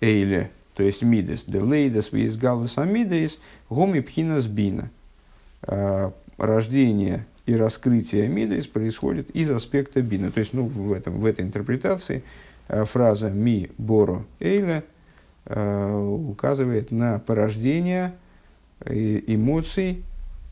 эйле, 0.00 0.50
то 0.74 0.82
есть 0.82 1.02
мидес, 1.02 1.44
делейдес, 1.46 2.12
визгалвес 2.12 2.78
амидес, 2.78 3.38
гоми 3.70 4.00
пхинас 4.00 4.46
бина. 4.46 4.90
А, 5.62 6.12
рождение 6.36 7.26
и 7.46 7.54
раскрытие 7.54 8.28
мидес 8.28 8.66
происходит 8.66 9.30
из 9.30 9.50
аспекта 9.50 10.02
бина. 10.02 10.32
То 10.32 10.40
есть 10.40 10.52
ну, 10.52 10.66
в, 10.66 10.92
этом, 10.92 11.20
в 11.20 11.26
этой 11.26 11.44
интерпретации 11.44 12.24
а, 12.68 12.84
фраза 12.84 13.30
ми 13.30 13.70
боро 13.78 14.24
эйля 14.40 14.82
а, 15.46 15.96
указывает 15.96 16.90
на 16.90 17.18
порождение 17.20 18.14
эмоций 18.84 20.02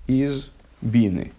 из 0.07 0.51
бины. 0.81 1.33